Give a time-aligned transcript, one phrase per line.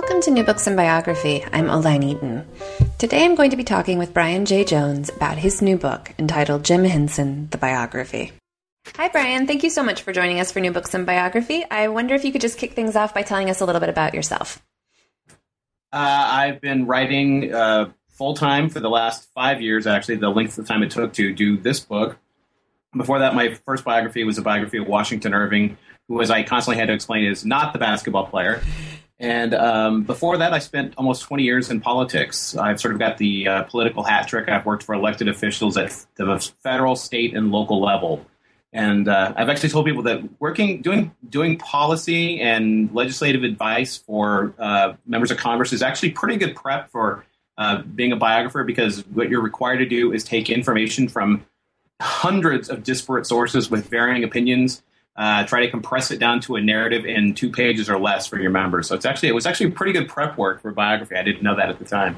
[0.00, 1.44] Welcome to New Books and Biography.
[1.52, 2.46] I'm Oline Eaton.
[2.98, 4.62] Today I'm going to be talking with Brian J.
[4.62, 8.30] Jones about his new book entitled Jim Henson, The Biography.
[8.94, 9.48] Hi, Brian.
[9.48, 11.64] Thank you so much for joining us for New Books and Biography.
[11.68, 13.88] I wonder if you could just kick things off by telling us a little bit
[13.88, 14.64] about yourself.
[15.92, 20.56] Uh, I've been writing uh, full time for the last five years, actually, the length
[20.58, 22.18] of time it took to do this book.
[22.96, 26.78] Before that, my first biography was a biography of Washington Irving, who, as I constantly
[26.78, 28.62] had to explain, is not the basketball player.
[29.20, 32.56] And um, before that, I spent almost 20 years in politics.
[32.56, 34.48] I've sort of got the uh, political hat trick.
[34.48, 38.24] I've worked for elected officials at the federal, state, and local level.
[38.72, 44.54] And uh, I've actually told people that working, doing, doing policy and legislative advice for
[44.58, 47.24] uh, members of Congress is actually pretty good prep for
[47.56, 51.44] uh, being a biographer because what you're required to do is take information from
[52.00, 54.82] hundreds of disparate sources with varying opinions
[55.18, 58.40] uh, try to compress it down to a narrative in two pages or less for
[58.40, 58.86] your members.
[58.86, 61.16] So it's actually it was actually pretty good prep work for biography.
[61.16, 62.16] I didn't know that at the time.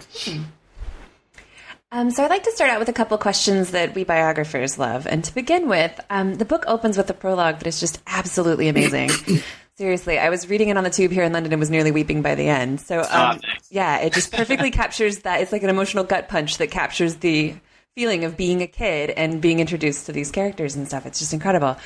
[1.93, 5.07] Um, so I'd like to start out with a couple questions that we biographers love.
[5.07, 8.69] And to begin with, um, the book opens with a prologue that is just absolutely
[8.69, 9.11] amazing.
[9.77, 12.21] Seriously, I was reading it on the tube here in London and was nearly weeping
[12.21, 12.83] by the end.
[12.83, 13.07] So, um,
[13.43, 15.41] oh, yeah, it just perfectly captures that.
[15.41, 17.55] It's like an emotional gut punch that captures the
[17.97, 21.07] feeling of being a kid and being introduced to these characters and stuff.
[21.07, 21.77] It's just incredible.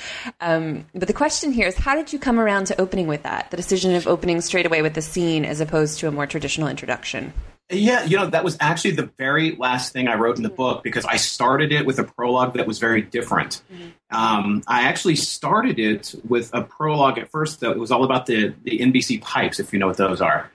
[0.41, 3.51] Um, but the question here is, how did you come around to opening with that?
[3.51, 6.69] The decision of opening straight away with the scene as opposed to a more traditional
[6.69, 7.33] introduction.
[7.71, 10.83] Yeah, you know, that was actually the very last thing I wrote in the book
[10.83, 13.63] because I started it with a prologue that was very different.
[13.73, 14.17] Mm-hmm.
[14.17, 18.55] Um, I actually started it with a prologue at first that was all about the,
[18.65, 20.51] the NBC pipes, if you know what those are.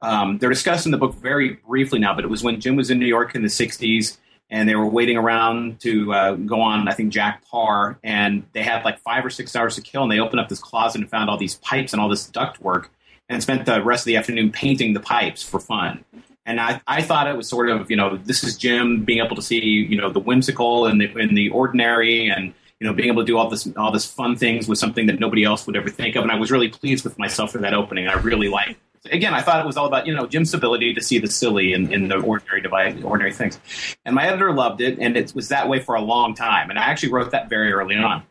[0.00, 2.90] Um, they're discussed in the book very briefly now, but it was when Jim was
[2.90, 4.16] in New York in the 60s
[4.54, 7.98] and they were waiting around to uh, go on, I think, Jack Paar.
[8.04, 10.60] and they had like five or six hours to kill, and they opened up this
[10.60, 12.86] closet and found all these pipes and all this ductwork
[13.28, 16.04] and spent the rest of the afternoon painting the pipes for fun.
[16.46, 19.34] And I, I thought it was sort of, you know, this is Jim being able
[19.34, 23.08] to see, you know, the whimsical and the, and the ordinary, and you know, being
[23.08, 25.74] able to do all this all this fun things with something that nobody else would
[25.74, 26.22] ever think of.
[26.22, 28.06] And I was really pleased with myself for that opening.
[28.06, 28.78] I really liked
[29.10, 31.72] again, I thought it was all about you know Jim's ability to see the silly
[31.72, 33.58] in, in the ordinary device, ordinary things,
[34.04, 36.70] and my editor loved it, and it was that way for a long time.
[36.70, 38.22] And I actually wrote that very early on.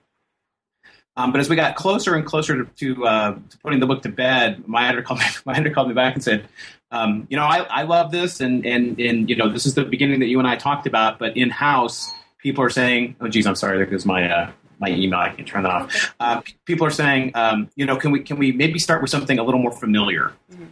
[1.15, 4.01] Um, but as we got closer and closer to, to, uh, to, putting the book
[4.01, 5.25] to bed, my editor called me.
[5.45, 6.47] My editor called me back and said,
[6.89, 9.85] um, "You know, I, I love this, and and and you know, this is the
[9.85, 11.19] beginning that you and I talked about.
[11.19, 12.11] But in house,
[12.43, 14.51] people are saying, oh, geez, I'm sorry, there goes my uh,
[14.83, 15.19] my email.
[15.19, 16.15] I can turn that off.
[16.19, 19.39] Uh, people are saying, um, you know, can we can we maybe start with something
[19.39, 20.33] a little more familiar?
[20.51, 20.65] Mm-hmm.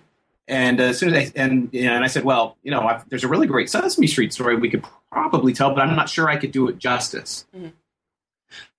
[0.48, 2.82] And uh, as soon as I and you know, and I said, well, you know,
[2.82, 6.10] I've, there's a really great Sesame Street story we could probably tell, but I'm not
[6.10, 7.48] sure I could do it justice.
[7.56, 7.70] Mm-hmm.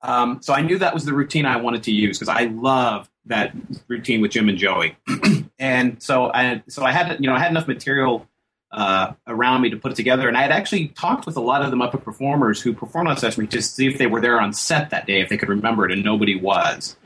[0.03, 3.09] Um, so I knew that was the routine I wanted to use because I love
[3.27, 3.55] that
[3.89, 4.97] routine with Jim and Joey.
[5.59, 8.29] and so I so I had you know I had enough material
[8.73, 10.29] uh, around me to put it together.
[10.29, 13.17] And I had actually talked with a lot of the Muppet performers who performed on
[13.17, 15.85] Sesame to see if they were there on set that day, if they could remember
[15.85, 16.97] it, and nobody was.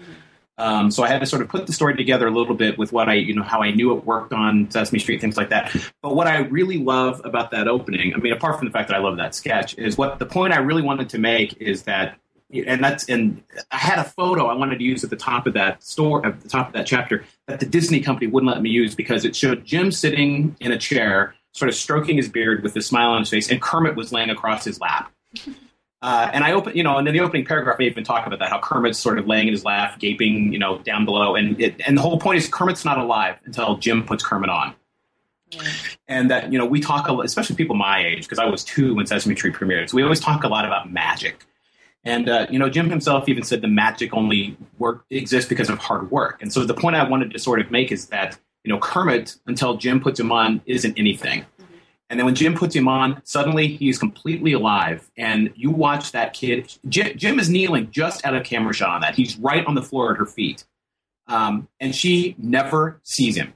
[0.58, 2.90] Um, so I had to sort of put the story together a little bit with
[2.90, 5.74] what I, you know, how I knew it worked on Sesame Street, things like that.
[6.00, 8.96] But what I really love about that opening, I mean, apart from the fact that
[8.96, 12.16] I love that sketch, is what the point I really wanted to make is that,
[12.54, 15.52] and that's, and I had a photo I wanted to use at the top of
[15.54, 18.70] that store, at the top of that chapter, that the Disney company wouldn't let me
[18.70, 22.76] use because it showed Jim sitting in a chair sort of stroking his beard with
[22.76, 25.10] a smile on his face, and Kermit was laying across his lap.
[26.02, 28.38] Uh, and I open, you know, and in the opening paragraph, I even talk about
[28.40, 31.58] that how Kermit's sort of laying in his lap, gaping, you know, down below, and
[31.60, 34.74] it, and the whole point is Kermit's not alive until Jim puts Kermit on.
[35.50, 35.62] Yeah.
[36.08, 38.62] And that you know we talk, a lot, especially people my age, because I was
[38.62, 39.88] two when Sesame Street premiered.
[39.88, 41.46] So we always talk a lot about magic.
[42.04, 45.78] And uh, you know, Jim himself even said the magic only work exists because of
[45.78, 46.42] hard work.
[46.42, 49.36] And so the point I wanted to sort of make is that you know, Kermit,
[49.46, 51.42] until Jim puts him on, isn't anything.
[51.42, 51.74] Mm-hmm.
[52.10, 55.08] And then when Jim puts him on, suddenly he's completely alive.
[55.16, 56.76] And you watch that kid.
[56.88, 59.14] Jim, Jim is kneeling just out of camera shot on that.
[59.14, 60.64] He's right on the floor at her feet.
[61.28, 63.54] Um, and she never sees him.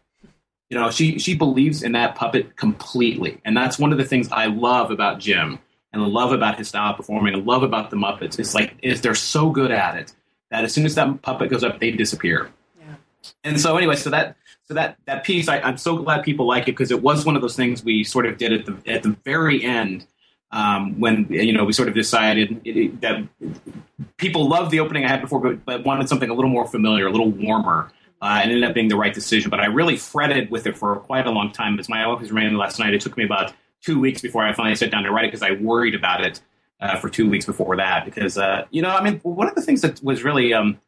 [0.69, 3.41] You know, she, she believes in that puppet completely.
[3.45, 5.59] And that's one of the things I love about Jim
[5.93, 8.39] and love about his style of performing and love about the Muppets.
[8.39, 10.13] It's like is they're so good at it
[10.53, 12.49] that as soon as that puppet goes up, they disappear.
[12.79, 12.95] Yeah.
[13.43, 14.37] And so anyway, so that
[14.71, 17.35] so that that piece, I, I'm so glad people like it because it was one
[17.35, 20.07] of those things we sort of did at the at the very end
[20.53, 23.27] um, when you know we sort of decided it, it, that
[24.17, 27.09] people loved the opening I had before, but, but wanted something a little more familiar,
[27.09, 27.91] a little warmer.
[28.23, 29.49] Uh, and ended up being the right decision.
[29.49, 31.79] But I really fretted with it for quite a long time.
[31.79, 34.77] As my office reminded last night, it took me about two weeks before I finally
[34.77, 36.39] sat down to write it because I worried about it
[36.83, 38.05] uh, for two weeks before that.
[38.05, 40.79] Because uh, you know, I mean, one of the things that was really um,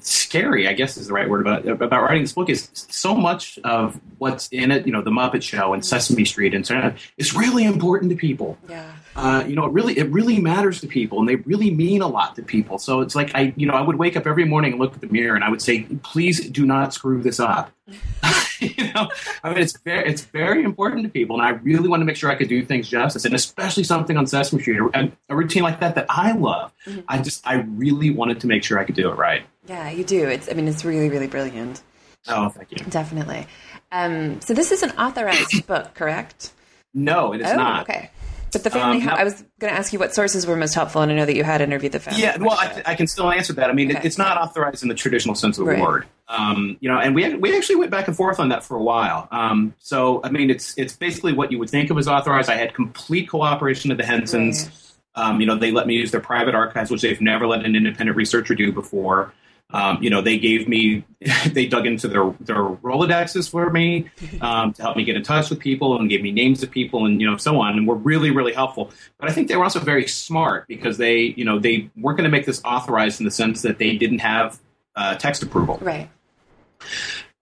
[0.00, 3.58] scary, I guess is the right word about about writing this book is so much
[3.64, 4.86] of what's in it.
[4.86, 8.16] You know, the Muppet Show and Sesame Street and so on is really important to
[8.16, 8.58] people.
[8.68, 8.90] Yeah.
[9.16, 12.06] Uh, you know, it really it really matters to people, and they really mean a
[12.06, 12.78] lot to people.
[12.78, 15.00] So it's like I, you know, I would wake up every morning and look at
[15.00, 17.72] the mirror, and I would say, "Please do not screw this up."
[18.60, 19.08] you know,
[19.42, 22.16] I mean, it's very it's very important to people, and I really want to make
[22.16, 25.64] sure I could do things justice, and especially something on Sesame Street, a, a routine
[25.64, 26.72] like that that I love.
[26.86, 27.00] Mm-hmm.
[27.08, 29.42] I just I really wanted to make sure I could do it right.
[29.68, 30.26] Yeah, you do.
[30.28, 31.82] It's I mean, it's really really brilliant.
[32.26, 32.78] Oh, thank you.
[32.88, 33.46] Definitely.
[33.92, 36.52] Um, so this is an authorized book, correct?
[36.92, 37.82] No, it is oh, not.
[37.82, 38.10] Okay.
[38.52, 41.02] But the family, um, I was going to ask you what sources were most helpful,
[41.02, 42.22] and I know that you had interviewed the family.
[42.22, 43.68] Yeah, well, I, I, can still answer that.
[43.68, 44.00] I mean, okay.
[44.00, 45.82] it, it's not authorized in the traditional sense of the right.
[45.82, 46.06] word.
[46.28, 48.82] Um, you know, and we we actually went back and forth on that for a
[48.82, 49.28] while.
[49.30, 52.48] Um, so, I mean, it's it's basically what you would think of as authorized.
[52.48, 54.64] I had complete cooperation of the Hensons.
[54.64, 54.74] Right.
[55.14, 57.76] Um, you know, they let me use their private archives, which they've never let an
[57.76, 59.32] independent researcher do before.
[59.70, 61.04] Um, you know, they gave me,
[61.52, 64.10] they dug into their their Rolodexes for me
[64.40, 67.04] um, to help me get in touch with people and gave me names of people
[67.04, 68.90] and you know so on, and were really really helpful.
[69.18, 72.30] But I think they were also very smart because they you know they weren't going
[72.30, 74.58] to make this authorized in the sense that they didn't have
[74.96, 75.78] uh, text approval.
[75.82, 76.08] Right.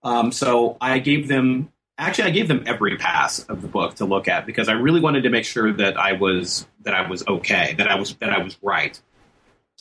[0.03, 4.05] Um, so I gave them actually I gave them every pass of the book to
[4.05, 7.25] look at because I really wanted to make sure that I was that I was
[7.27, 8.99] okay, that I was that I was right.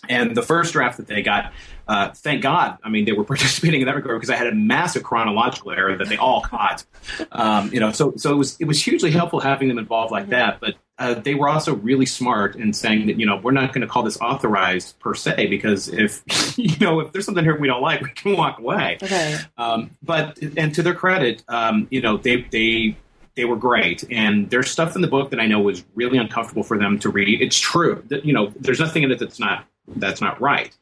[0.09, 1.53] And the first draft that they got,
[1.89, 4.55] uh, thank God, I mean, they were participating in that regard because I had a
[4.55, 6.85] massive chronological error that they all caught.
[7.33, 10.29] Um, you know, so so it was it was hugely helpful having them involved like
[10.29, 10.61] that.
[10.61, 13.83] But uh, they were also really smart in saying that you know we're not going
[13.83, 16.23] to call this authorized per se because if
[16.59, 18.99] you know if there's something here we don't like, we can walk away.
[19.03, 19.39] Okay.
[19.57, 22.97] Um, but and to their credit, um, you know they they
[23.37, 24.03] they were great.
[24.11, 27.11] And there's stuff in the book that I know was really uncomfortable for them to
[27.11, 27.41] read.
[27.41, 30.77] It's true that you know there's nothing in it that's not that's not right.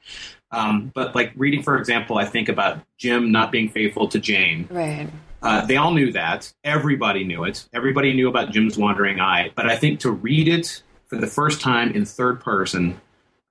[0.51, 4.69] Um, but like reading, for example, I think about Jim not being faithful to Jane.
[4.71, 5.09] Right.
[5.43, 6.53] Uh, they all knew that.
[6.65, 7.69] Everybody knew it.
[7.75, 9.51] Everybody knew about Jim's wandering eye.
[9.55, 13.01] But I think to read it for the first time in third person,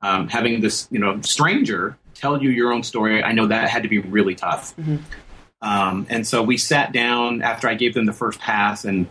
[0.01, 3.83] um, having this you know stranger tell you your own story, I know that had
[3.83, 4.75] to be really tough.
[4.77, 4.97] Mm-hmm.
[5.61, 9.07] Um, and so we sat down after I gave them the first pass, and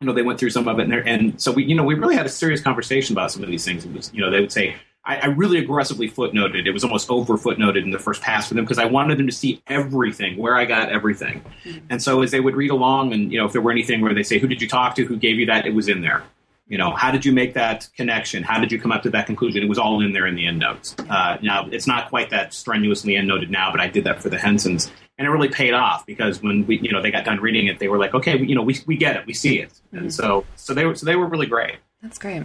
[0.00, 1.94] you know they went through some of it, and, and so we you know we
[1.94, 3.84] really had a serious conversation about some of these things.
[3.84, 6.66] It was you know they would say, I, I really aggressively footnoted.
[6.66, 9.26] It was almost over footnoted in the first pass for them because I wanted them
[9.26, 11.42] to see everything, where I got everything.
[11.64, 11.86] Mm-hmm.
[11.90, 14.14] And so as they would read along, and you know, if there were anything where
[14.14, 15.04] they say, "Who did you talk to?
[15.04, 16.24] Who gave you that?" It was in there.
[16.68, 18.42] You know, how did you make that connection?
[18.42, 19.62] How did you come up to that conclusion?
[19.62, 20.94] It was all in there in the end notes.
[21.08, 24.28] Uh, now, it's not quite that strenuously end noted now, but I did that for
[24.28, 27.40] the Hensons, and it really paid off because when we, you know, they got done
[27.40, 29.60] reading it, they were like, "Okay, we, you know, we, we get it, we see
[29.60, 29.98] it," mm-hmm.
[29.98, 31.76] and so so they were so they were really great.
[32.02, 32.42] That's great.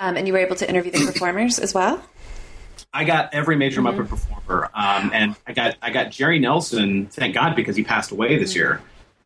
[0.00, 2.02] Um, and you were able to interview the performers as well.
[2.92, 4.00] I got every major mm-hmm.
[4.00, 7.06] Muppet performer, um, and I got I got Jerry Nelson.
[7.06, 8.58] Thank God because he passed away this mm-hmm.
[8.58, 8.82] year.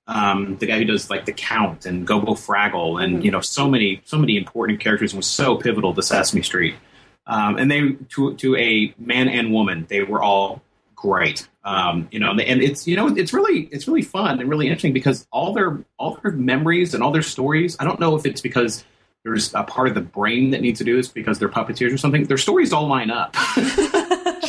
[0.09, 3.25] Um, the guy who does like the Count and Gobo Fraggle and mm-hmm.
[3.25, 6.75] you know so many so many important characters and was so pivotal to Sesame Street.
[7.27, 10.63] Um, and they to to a man and woman, they were all
[10.97, 11.49] great.
[11.65, 14.93] Um, you know, and it's you know it's really it's really fun and really interesting
[14.93, 17.77] because all their all their memories and all their stories.
[17.79, 18.85] I don't know if it's because
[19.25, 21.99] there's a part of the brain that needs to do this because they're puppeteers or
[21.99, 22.25] something.
[22.25, 23.37] Their stories all line up.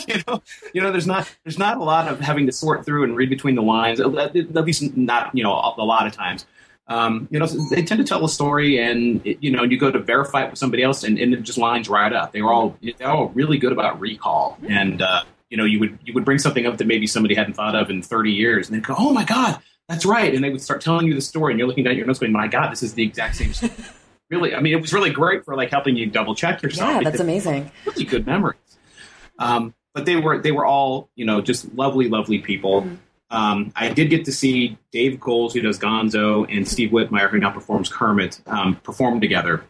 [0.07, 0.41] you know,
[0.73, 3.29] you know, there's not there's not a lot of having to sort through and read
[3.29, 3.99] between the lines.
[3.99, 6.45] At least not you know a lot of times.
[6.87, 9.99] Um, you know, they tend to tell a story, and you know, you go to
[9.99, 12.33] verify it with somebody else, and, and it just lines right up.
[12.33, 15.97] They were all they're all really good about recall, and uh, you know, you would
[16.03, 18.75] you would bring something up that maybe somebody hadn't thought of in 30 years, and
[18.75, 21.53] they'd go, "Oh my god, that's right," and they would start telling you the story,
[21.53, 23.71] and you're looking down your notes, going, "My God, this is the exact same." story
[24.33, 27.01] really, I mean, it was really great for like helping you double check yourself.
[27.01, 27.71] Yeah, that's amazing.
[27.85, 28.57] Really good memories.
[29.39, 32.81] Um, but they were they were all you know just lovely, lovely people.
[32.81, 32.95] Mm-hmm.
[33.29, 37.39] Um, I did get to see Dave Goelz, who does Gonzo, and Steve Whitmire, who
[37.39, 39.63] now performs Kermit, um, perform together.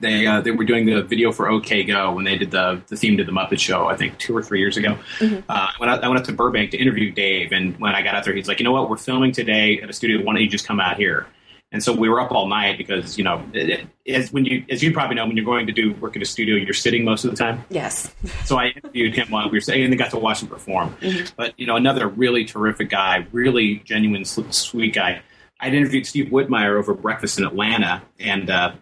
[0.00, 2.96] They uh, they were doing the video for OK Go when they did the the
[2.96, 3.86] theme to the Muppet Show.
[3.86, 4.98] I think two or three years ago.
[5.18, 5.40] Mm-hmm.
[5.48, 8.14] Uh, when I, I, went up to Burbank to interview Dave, and when I got
[8.14, 8.88] out there, he's like, "You know what?
[8.88, 10.24] We're filming today at a studio.
[10.24, 11.26] Why don't you just come out here?"
[11.72, 14.64] And so we were up all night because you know, it, it, as when you
[14.70, 17.04] as you probably know, when you're going to do work in a studio, you're sitting
[17.04, 17.64] most of the time.
[17.70, 18.12] Yes.
[18.44, 20.96] So I interviewed him while we were sitting, and then got to watch him perform.
[21.36, 25.22] But you know, another really terrific guy, really genuine, sweet guy.
[25.60, 28.72] I'd interviewed Steve Whitmire over breakfast in Atlanta, and uh,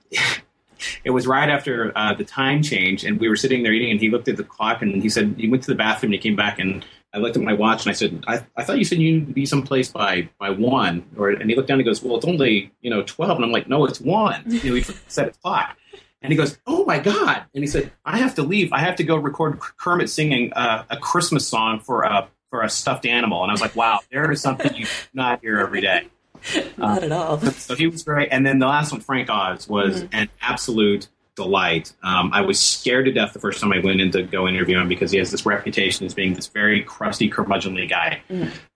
[1.04, 4.00] it was right after uh, the time change, and we were sitting there eating, and
[4.00, 6.28] he looked at the clock, and he said he went to the bathroom, and he
[6.28, 8.84] came back, and I looked at my watch, and I said, I, I thought you
[8.84, 12.02] said you'd be someplace by by one, or and he looked down, and he goes,
[12.02, 14.42] well, it's only you know twelve, and I'm like, no, it's one.
[14.46, 15.76] You know, he set his clock.
[16.20, 18.72] And he goes, "Oh my god!" And he said, "I have to leave.
[18.72, 22.68] I have to go record Kermit singing uh, a Christmas song for a for a
[22.68, 25.80] stuffed animal." And I was like, "Wow, there is something you do not hear every
[25.80, 26.08] day."
[26.76, 27.38] Not at all.
[27.40, 28.28] So he was great.
[28.30, 31.08] And then the last one, Frank Oz, was an absolute
[31.38, 31.92] delight.
[32.02, 34.78] Um, I was scared to death the first time I went in to go interview
[34.78, 38.20] him because he has this reputation as being this very crusty, curmudgeonly guy,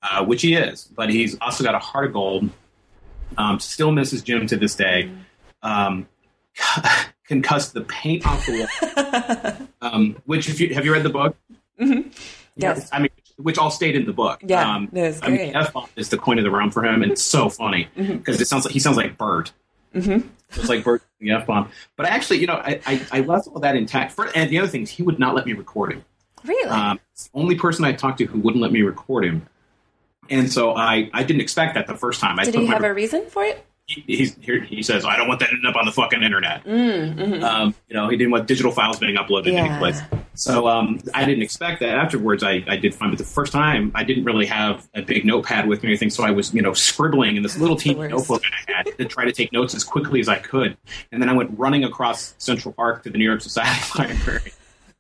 [0.03, 0.85] uh, which he is.
[0.85, 2.49] But he's also got a heart of gold.
[3.37, 5.11] Um, still misses Jim to this day.
[5.63, 6.07] Um,
[7.27, 8.69] concussed the paint off the
[9.51, 9.69] wall.
[9.83, 11.37] um, which, if you have you read the book?
[12.57, 12.89] Yes.
[12.93, 14.41] I mean, which all stayed in the book.
[14.45, 15.57] Yeah, um, I mean.
[15.57, 18.41] F bomb is the coin of the realm for him, and it's so funny because
[18.41, 19.53] it sounds like he sounds like Bert.
[19.95, 20.29] Mm-hmm.
[20.51, 21.71] It's like Bert the F bomb.
[21.97, 24.13] But actually, you know, I, I, I left all that intact.
[24.13, 26.05] For, and the other thing is, he would not let me record him.
[26.45, 26.69] Really?
[26.69, 26.99] Um,
[27.35, 29.47] only person I talked to who wouldn't let me record him.
[30.29, 32.39] And so I, I didn't expect that the first time.
[32.39, 33.65] I Did he have a reason for it?
[33.87, 34.37] He, he's.
[34.37, 38.09] He says, "I don't want that ending up on the fucking internet." Um, you know,
[38.09, 39.65] he didn't want digital files being uploaded Yeah.
[39.65, 40.01] any place.
[40.35, 41.91] So um, I didn't expect that.
[41.99, 45.25] Afterwards, I, I did fine, but the first time I didn't really have a big
[45.27, 48.09] notepad with me or anything, so I was you know scribbling in this little teeny
[48.09, 50.77] notebook I had to try to take notes as quickly as I could,
[51.11, 54.53] and then I went running across Central Park to the New York Society Library.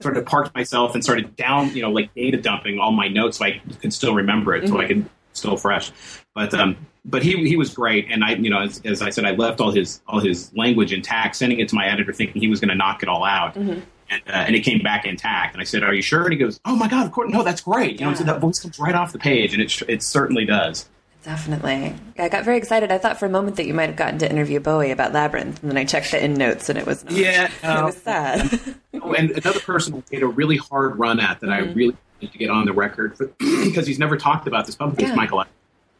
[0.02, 3.38] Sort of parked myself and started down, you know, like data dumping all my notes
[3.38, 5.92] so I could still remember it, so I could still fresh.
[6.34, 9.25] But um, but he he was great, and I you know as, as I said,
[9.25, 12.49] I left all his all his language intact, sending it to my editor, thinking he
[12.49, 13.56] was going to knock it all out.
[13.56, 15.54] And, uh, and it came back intact.
[15.54, 17.32] And I said, "Are you sure?" And he goes, "Oh my god, of course!
[17.32, 17.99] No, that's great.
[17.99, 20.88] You know, so that voice comes right off the page, and it it certainly does."
[21.25, 21.94] Definitely.
[22.18, 22.90] I got very excited.
[22.90, 25.62] I thought for a moment that you might have gotten to interview Bowie about Labyrinth,
[25.62, 27.12] and then I checked the end notes, and it was not.
[27.12, 28.61] Yeah, it uh, was sad.
[29.04, 32.30] Oh, and another person who made a really hard run at that I really need
[32.30, 35.06] to get on the record for, because he's never talked about this publicly.
[35.06, 35.11] Yeah.
[35.11, 35.44] Is Michael.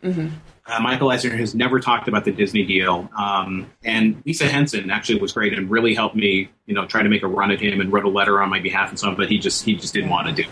[0.05, 0.31] Eisner.
[0.65, 5.21] Uh, Michael Eisner has never talked about the Disney deal, um, and Lisa Henson actually
[5.21, 7.81] was great and really helped me, you know, try to make a run at him
[7.81, 9.17] and wrote a letter on my behalf and so on.
[9.17, 10.43] But he just he just didn't want to do.
[10.43, 10.49] it.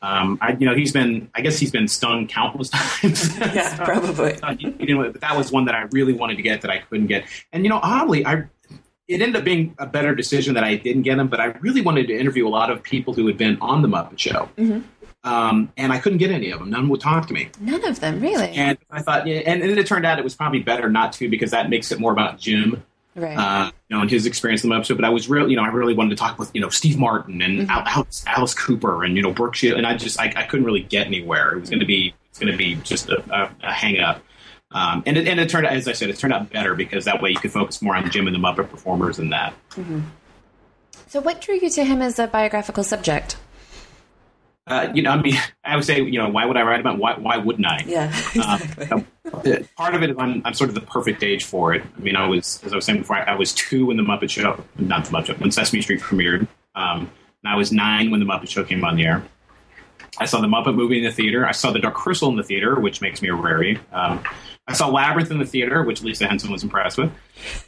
[0.00, 3.36] Um, I, you know, he's been I guess he's been stung countless times.
[3.38, 4.38] yeah, probably.
[4.42, 6.78] Uh, he- he but that was one that I really wanted to get that I
[6.78, 7.24] couldn't get.
[7.52, 8.44] And you know, oddly, I
[9.08, 11.26] it ended up being a better decision that I didn't get him.
[11.26, 13.88] But I really wanted to interview a lot of people who had been on the
[13.88, 14.48] Muppet Show,
[15.24, 16.70] um, and I couldn't get any of them.
[16.70, 17.50] None would talk to me.
[17.60, 18.48] None of them, really.
[18.50, 21.28] And I thought, yeah, and, and it turned out it was probably better not to
[21.28, 22.82] because that makes it more about Jim.
[23.14, 23.36] right.
[23.36, 25.56] Uh, you know, and his experience in the Muppet Show, but I was real, you
[25.56, 28.54] know, I really wanted to talk with, you know, Steve Martin and Al- Alice, Alice
[28.54, 31.52] Cooper and you know Shield, and I just I, I couldn't really get anywhere.
[31.52, 34.22] It was going to be it's going to be just a, a, a hang up.
[34.72, 37.04] Um, and it, and it turned out, as I said, it turned out better because
[37.04, 39.52] that way you could focus more on Jim and the Muppet performers than that.
[41.08, 43.36] so, what drew you to him as a biographical subject?
[44.66, 46.98] Uh, you know, I mean, I would say, you know, why would I write about?
[46.98, 47.82] Why why wouldn't I?
[47.86, 48.86] Yeah, exactly.
[48.90, 51.82] Um, uh, part of it, I'm, I'm sort of the perfect age for it.
[51.96, 54.02] I mean, I was, as I was saying before, I, I was two when the
[54.02, 56.46] Muppet Show, not the Muppet Show, when Sesame Street premiered.
[56.74, 57.10] Um,
[57.44, 59.24] and I was nine when the Muppet Show came on the air.
[60.18, 61.46] I saw the Muppet movie in the theater.
[61.46, 63.78] I saw the Dark Crystal in the theater, which makes me a rarity.
[63.92, 64.22] Um,
[64.68, 67.10] I saw Labyrinth in the theater, which Lisa Henson was impressed with.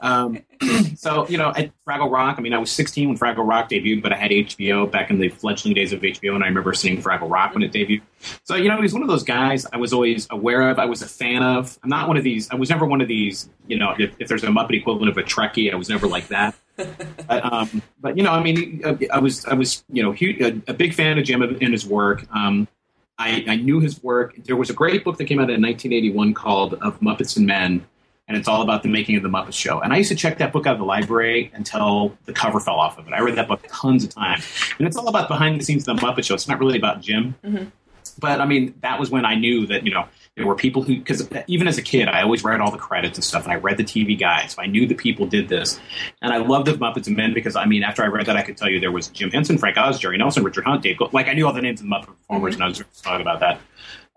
[0.01, 0.39] Um,
[0.97, 4.01] so, you know, at Fraggle Rock, I mean, I was 16 when Fraggle Rock debuted,
[4.01, 7.03] but I had HBO back in the fledgling days of HBO, and I remember seeing
[7.03, 8.03] Fraggle Rock when it debuted.
[8.45, 10.79] So, you know, he was one of those guys I was always aware of.
[10.79, 11.77] I was a fan of.
[11.83, 12.49] I'm not one of these.
[12.51, 13.49] I was never one of these.
[13.67, 16.29] You know, if, if there's a Muppet equivalent of a Trekkie, I was never like
[16.29, 16.55] that.
[16.77, 20.41] But, um, but you know, I mean, I, I was, I was, you know, huge,
[20.41, 22.27] a, a big fan of Jim and his work.
[22.35, 22.69] Um,
[23.19, 24.35] I, I knew his work.
[24.45, 27.87] There was a great book that came out in 1981 called "Of Muppets and Men,"
[28.27, 29.81] and it's all about the making of the Muppet Show.
[29.81, 32.81] And I used to check that book out of the library until the cover fell
[32.81, 33.13] off of it.
[33.13, 34.45] I read that book tons of times,
[34.79, 36.35] and it's all about behind the scenes of the Muppet Show.
[36.35, 37.37] It's not really about Jim,
[38.19, 40.97] but I mean, that was when I knew that you know there were people who
[40.97, 43.57] because even as a kid, I always read all the credits and stuff, and I
[43.57, 45.81] read the TV guides, so I knew the people did this,
[46.23, 48.43] and I loved the Muppets and Men because I mean, after I read that, I
[48.43, 51.13] could tell you there was Jim Henson, Frank Oz, Jerry Nelson, Richard Hunt, Dave, Goelz.
[51.13, 53.41] like I knew all the names of the Muppet performers, and I was talking about
[53.41, 53.61] that.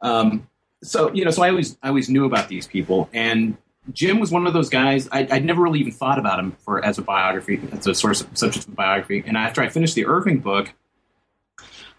[0.01, 0.47] Um,
[0.83, 3.55] so you know, so I always I always knew about these people, and
[3.93, 5.07] Jim was one of those guys.
[5.11, 8.21] I, I'd never really even thought about him for as a biography, as a source
[8.21, 9.23] of subject of biography.
[9.25, 10.73] And after I finished the Irving book,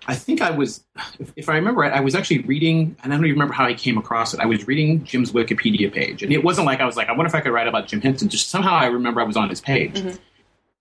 [0.06, 0.84] I think I was,
[1.18, 3.66] if, if I remember right, I was actually reading, and I don't even remember how
[3.66, 4.40] I came across it.
[4.40, 7.26] I was reading Jim's Wikipedia page, and it wasn't like I was like, I wonder
[7.26, 8.28] if I could write about Jim Henson.
[8.28, 10.16] Just somehow I remember I was on his page, mm-hmm.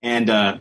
[0.02, 0.58] and uh,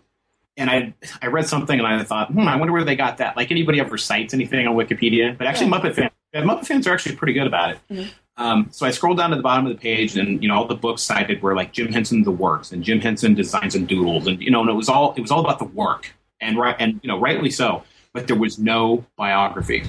[0.56, 3.36] and I I read something and I thought, hmm, I wonder where they got that.
[3.36, 5.78] Like anybody ever cites anything on Wikipedia, but actually yeah.
[5.78, 7.78] Muppet fans, Muppet fans are actually pretty good about it.
[7.90, 8.08] Mm-hmm.
[8.38, 10.66] Um, so I scrolled down to the bottom of the page, and you know all
[10.66, 14.26] the books cited were like Jim Henson the works and Jim Henson designs and doodles,
[14.26, 16.76] and you know, and it was all it was all about the work, and right
[16.78, 17.82] and you know rightly so
[18.16, 19.84] but there was no biography.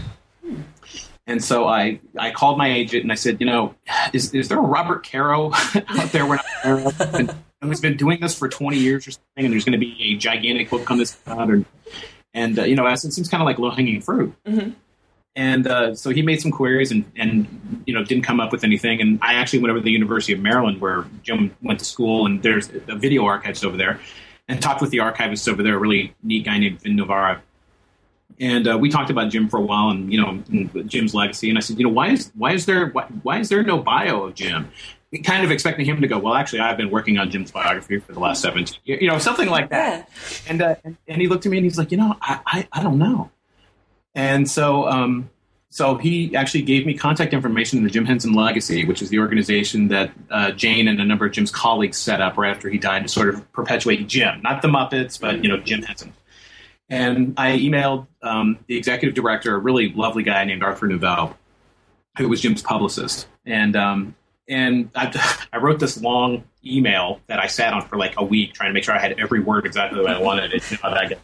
[1.26, 3.74] And so I, I called my agent and I said, you know,
[4.12, 5.52] is, is there a Robert Caro
[5.88, 6.40] out there we're
[7.62, 10.18] who's been doing this for 20 years or something, and there's going to be a
[10.18, 11.64] gigantic book on this out, or,
[12.34, 14.34] and uh, you know, as it seems kind of like low hanging fruit.
[14.46, 14.72] Mm-hmm.
[15.36, 18.64] And uh, so he made some queries and, and you know didn't come up with
[18.64, 19.02] anything.
[19.02, 22.26] And I actually went over to the University of Maryland where Jim went to school,
[22.26, 24.00] and there's a video archives over there,
[24.48, 27.42] and talked with the archivist over there, a really neat guy named Vin Novara
[28.39, 31.50] and uh, we talked about Jim for a while, and you know Jim's legacy.
[31.50, 33.77] And I said, you know, why is why is there why, why is there no
[33.79, 34.70] bio of Jim?
[35.24, 38.12] Kind of expecting him to go, well, actually, I've been working on Jim's biography for
[38.12, 40.10] the last seventeen, years, you know, something like that.
[40.10, 40.38] Yeah.
[40.51, 42.67] And, uh, and, and he looked at me and he's like, you know, I I,
[42.74, 43.32] I don't know.
[44.13, 45.29] And so um,
[45.70, 49.20] so he actually gave me contact information in the Jim Henson Legacy, which is the
[49.20, 52.77] organization that uh, Jane and a number of Jim's colleagues set up right after he
[52.77, 56.13] died to sort of perpetuate Jim, not the Muppets, but you know Jim Henson.
[56.89, 61.36] And I emailed um, the executive director, a really lovely guy named Arthur Novell,
[62.17, 63.27] who was Jim's publicist.
[63.46, 64.15] And um,
[64.48, 68.53] and I, I, wrote this long email that I sat on for like a week,
[68.53, 70.72] trying to make sure I had every word exactly the way I wanted it.
[70.72, 71.17] You know,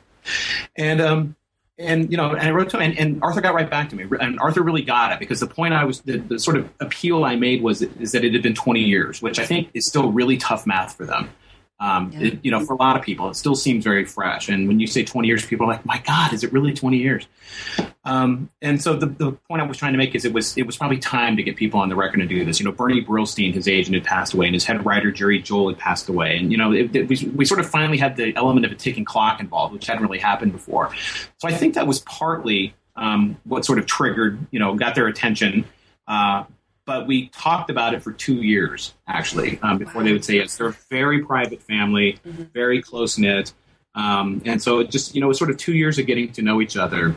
[0.75, 1.36] and um,
[1.77, 3.96] and you know, and I wrote to him, and, and, Arthur got right back to
[3.96, 6.70] me, and Arthur really got it because the point I was, the, the sort of
[6.79, 9.86] appeal I made was is that it had been 20 years, which I think is
[9.86, 11.29] still really tough math for them.
[11.84, 12.28] Um, yeah.
[12.28, 14.48] it, you know, for a lot of people, it still seems very fresh.
[14.48, 16.98] And when you say 20 years, people are like, "My God, is it really 20
[16.98, 17.28] years?"
[18.06, 20.66] Um, and so the, the point I was trying to make is it was it
[20.66, 22.58] was probably time to get people on the record to do this.
[22.58, 25.72] You know, Bernie Brillstein, his agent, had passed away, and his head writer Jerry Juhl
[25.72, 28.34] had passed away, and you know, it, it, we we sort of finally had the
[28.38, 30.90] element of a ticking clock involved, which hadn't really happened before.
[31.40, 35.08] So I think that was partly um, what sort of triggered, you know, got their
[35.08, 35.66] attention.
[36.08, 36.46] Uh,
[36.86, 40.06] but we talked about it for two years actually um, before wow.
[40.06, 40.58] they would say yes.
[40.58, 42.44] They're a very private family, mm-hmm.
[42.54, 43.54] very close knit,
[43.96, 46.32] um, and so it just you know it was sort of two years of getting
[46.34, 47.15] to know each other.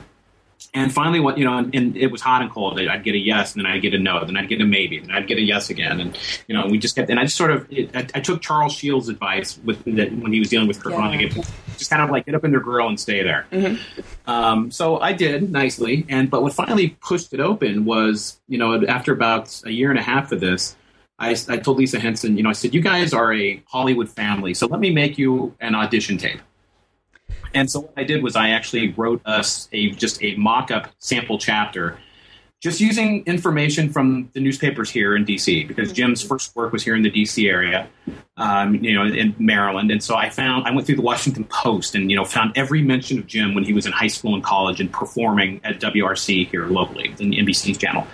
[0.75, 2.79] And finally, what you know, and, and, it was hot and cold.
[2.79, 4.99] I'd get a yes, and then I'd get a no, then I'd get a maybe,
[5.01, 7.09] then I'd get a yes again, and you know, we just kept.
[7.09, 10.33] And I just sort of, it, I, I, took Charles Shields' advice with that when
[10.33, 11.43] he was dealing with Kurt yeah.
[11.79, 13.47] just kind of like get up in their grill and stay there.
[13.51, 14.31] Mm-hmm.
[14.31, 18.85] Um, so I did nicely, and but what finally pushed it open was, you know,
[18.87, 20.77] after about a year and a half of this,
[21.19, 24.53] I, I told Lisa Henson, you know, I said, you guys are a Hollywood family,
[24.53, 26.41] so let me make you an audition tape.
[27.57, 31.39] And so what I did was I actually wrote us a just a mock-up sample
[31.39, 31.99] chapter,
[32.61, 36.95] just using information from the newspapers here in DC because Jim's first work was here
[36.95, 37.89] in the DC area,
[38.37, 39.91] um, you know, in Maryland.
[39.91, 42.83] And so I found I went through the Washington Post and you know found every
[42.83, 46.51] mention of Jim when he was in high school and college and performing at WRC
[46.51, 48.07] here locally, in the NBC's channel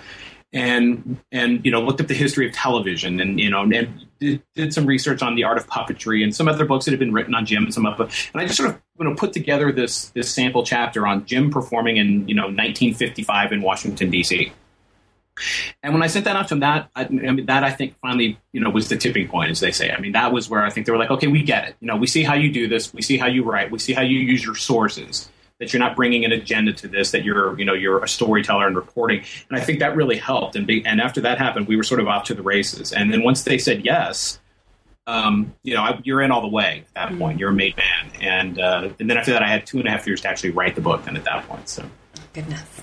[0.53, 4.43] and and you know looked up the history of television and you know and did,
[4.55, 7.13] did, some research on the art of puppetry and some other books that have been
[7.13, 9.71] written on Jim and some of and I just sort of you know put together
[9.71, 14.51] this this sample chapter on Jim performing in you know 1955 in Washington D.C.
[15.81, 17.95] And when I sent that out to them, that I, I mean, that I think
[18.01, 19.91] finally, you know, was the tipping point, as they say.
[19.91, 21.75] I mean, that was where I think they were like, okay, we get it.
[21.79, 22.93] You know, we see how you do this.
[22.93, 23.71] We see how you write.
[23.71, 27.11] We see how you use your sources that you're not bringing an agenda to this,
[27.11, 29.23] that you're, you know, you're a storyteller and reporting.
[29.49, 30.55] And I think that really helped.
[30.55, 32.91] And, be, and after that happened, we were sort of off to the races.
[32.91, 34.39] And then once they said yes,
[35.05, 37.19] um, you know, I, you're in all the way at that mm-hmm.
[37.19, 37.39] point.
[37.39, 38.11] You're a made man.
[38.21, 40.51] And, uh, and then after that, I had two and a half years to actually
[40.51, 41.05] write the book.
[41.05, 41.85] Then at that point, so
[42.33, 42.81] goodness.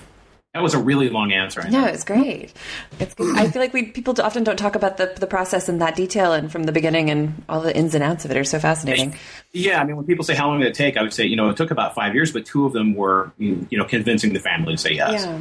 [0.53, 1.65] That was a really long answer.
[1.69, 2.51] No, it's great.
[2.99, 3.37] It's good.
[3.37, 6.33] I feel like we people often don't talk about the the process in that detail
[6.33, 9.15] and from the beginning and all the ins and outs of it are so fascinating.
[9.53, 11.37] Yeah, I mean, when people say how long did it take, I would say you
[11.37, 14.41] know it took about five years, but two of them were you know convincing the
[14.41, 15.39] family to say yes, yeah.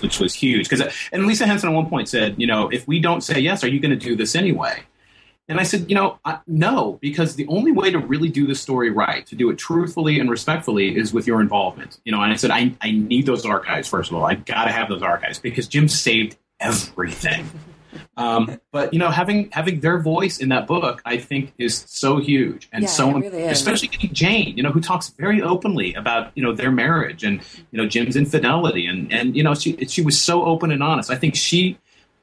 [0.00, 0.68] which was huge.
[0.68, 3.40] Because uh, and Lisa Henson at one point said, you know, if we don't say
[3.40, 4.84] yes, are you going to do this anyway?
[5.52, 8.54] And I said, you know, I, no, because the only way to really do the
[8.54, 12.00] story right, to do it truthfully and respectfully, is with your involvement.
[12.06, 14.24] You know, and I said, I, I need those archives, first of all.
[14.24, 17.48] I've got to have those archives because Jim saved everything.
[18.16, 22.18] Um, but you know, having having their voice in that book, I think, is so
[22.18, 26.30] huge and yeah, so, really especially getting Jane, you know, who talks very openly about
[26.34, 30.02] you know their marriage and you know Jim's infidelity, and and you know she she
[30.02, 31.10] was so open and honest.
[31.10, 31.78] I think she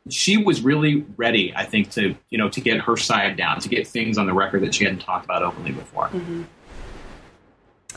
[0.09, 3.69] she was really ready, I think, to you know to get her side down, to
[3.69, 6.07] get things on the record that she hadn't talked about openly before.
[6.07, 6.43] Mm-hmm.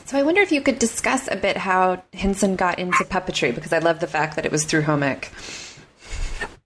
[0.04, 3.72] So I wonder if you could discuss a bit how Henson got into puppetry because
[3.72, 5.30] I love the fact that it was through home ec.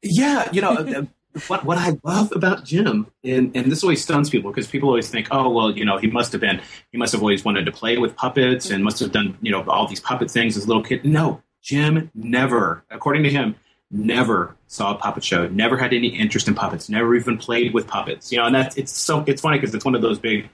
[0.02, 1.04] Yeah, you know, uh,
[1.48, 5.08] what what I love about Jim, and, and this always stuns people because people always
[5.10, 6.60] think, oh, well, you know, he must have been,
[6.92, 9.62] he must have always wanted to play with puppets and must have done, you know,
[9.68, 11.04] all these puppet things as a little kid.
[11.04, 13.56] No, Jim never, according to him,
[13.90, 17.86] never saw a puppet show, never had any interest in puppets, never even played with
[17.86, 18.32] puppets.
[18.32, 20.48] You know, and that's it's so it's funny because it's one of those big.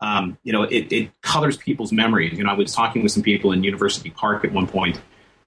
[0.00, 2.36] Um, you know, it, it colors people's memories.
[2.36, 5.00] You know, I was talking with some people in University Park at one point,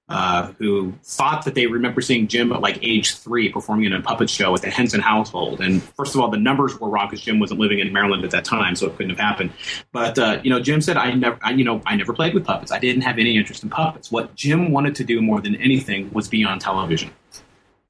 [0.10, 4.02] uh, who thought that they remember seeing Jim at like age three performing in a
[4.02, 5.60] puppet show at the Henson household.
[5.60, 8.32] And first of all, the numbers were wrong because Jim wasn't living in Maryland at
[8.32, 9.52] that time, so it couldn't have happened.
[9.92, 12.46] But uh, you know, Jim said, "I never, I, you know, I never played with
[12.46, 12.72] puppets.
[12.72, 14.12] I didn't have any interest in puppets.
[14.12, 17.12] What Jim wanted to do more than anything was be on television."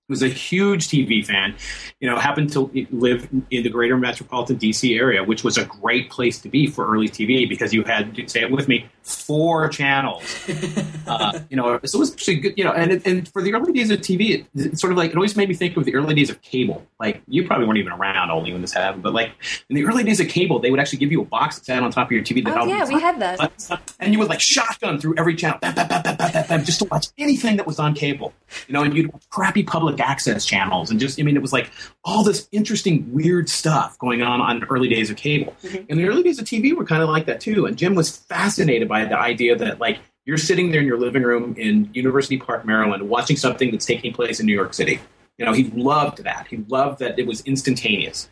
[0.08, 1.53] He was a huge TV fan.
[1.99, 6.10] You know, happened to live in the greater metropolitan DC area, which was a great
[6.10, 10.24] place to be for early TV because you had, say it with me, four channels.
[11.08, 12.54] uh, you know, so it was actually good.
[12.58, 15.12] You know, and and for the early days of TV, it, it's sort of like
[15.12, 16.86] it always made me think of the early days of cable.
[17.00, 19.32] Like you probably weren't even around only when this happened, but like
[19.70, 21.84] in the early days of cable, they would actually give you a box that sat
[21.84, 22.43] on top of your TV.
[22.43, 23.82] That oh yeah, we had that.
[24.00, 26.80] And you would like shotgun through every channel, bam, bam, bam, bam, bam, bam, just
[26.80, 28.34] to watch anything that was on cable.
[28.67, 31.72] You know, and you'd crappy public access channels, and just I mean, it was like
[32.04, 35.56] all this interesting, weird stuff going on on early days of cable.
[35.63, 35.86] Mm-hmm.
[35.89, 37.65] And the early days of TV were kind of like that too.
[37.65, 41.24] And Jim was fascinated by the idea that like you're sitting there in your living
[41.24, 45.00] room in University Park, Maryland, watching something that's taking place in New York City.
[45.38, 46.48] You know, he loved that.
[46.50, 48.30] He loved that it was instantaneous.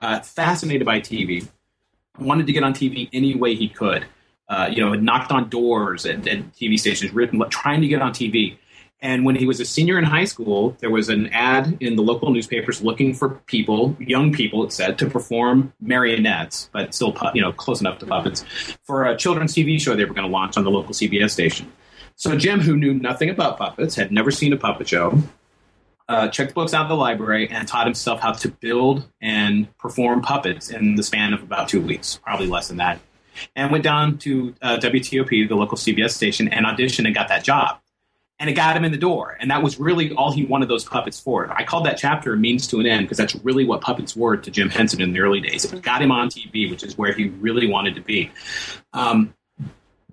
[0.00, 1.48] Uh, fascinated by TV,
[2.18, 4.06] wanted to get on TV any way he could.
[4.48, 8.12] Uh, you know, knocked on doors at, at TV stations, written, trying to get on
[8.12, 8.56] TV.
[9.02, 12.02] And when he was a senior in high school, there was an ad in the
[12.02, 17.42] local newspapers looking for people, young people, it said, to perform marionettes, but still, you
[17.42, 18.44] know, close enough to puppets,
[18.84, 21.70] for a children's TV show they were going to launch on the local CBS station.
[22.14, 25.18] So Jim, who knew nothing about puppets, had never seen a puppet show,
[26.08, 30.22] uh, checked books out of the library and taught himself how to build and perform
[30.22, 32.98] puppets in the span of about two weeks, probably less than that.
[33.54, 37.44] And went down to uh, WTOP, the local CBS station, and auditioned and got that
[37.44, 37.78] job
[38.38, 39.36] and it got him in the door.
[39.40, 41.50] And that was really all he wanted those puppets for.
[41.52, 44.50] I called that chapter means to an end because that's really what puppets were to
[44.50, 45.64] Jim Henson in the early days.
[45.64, 48.30] It got him on TV, which is where he really wanted to be.
[48.92, 49.34] Um,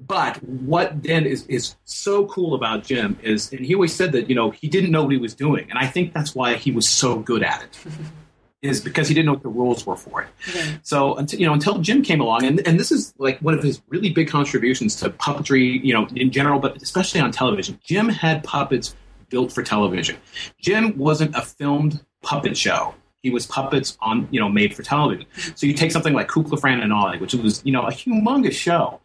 [0.08, 4.30] but what then is, is so cool about Jim is, and he always said that,
[4.30, 5.70] you know, he didn't know what he was doing.
[5.70, 7.80] And I think that's why he was so good at it.
[8.64, 10.30] is because he didn't know what the rules were for it.
[10.56, 10.78] Yeah.
[10.82, 13.62] So until you know until Jim came along, and and this is like one of
[13.62, 17.80] his really big contributions to puppetry, you know, in general, but especially on television.
[17.84, 18.96] Jim had puppets
[19.30, 20.16] built for television.
[20.60, 22.96] Jim wasn't a filmed puppet show.
[23.22, 25.26] He was puppets on, you know, made for television.
[25.56, 28.52] So you take something like Kukla, Fran, and Ollie, which was, you know, a humongous
[28.52, 29.00] show.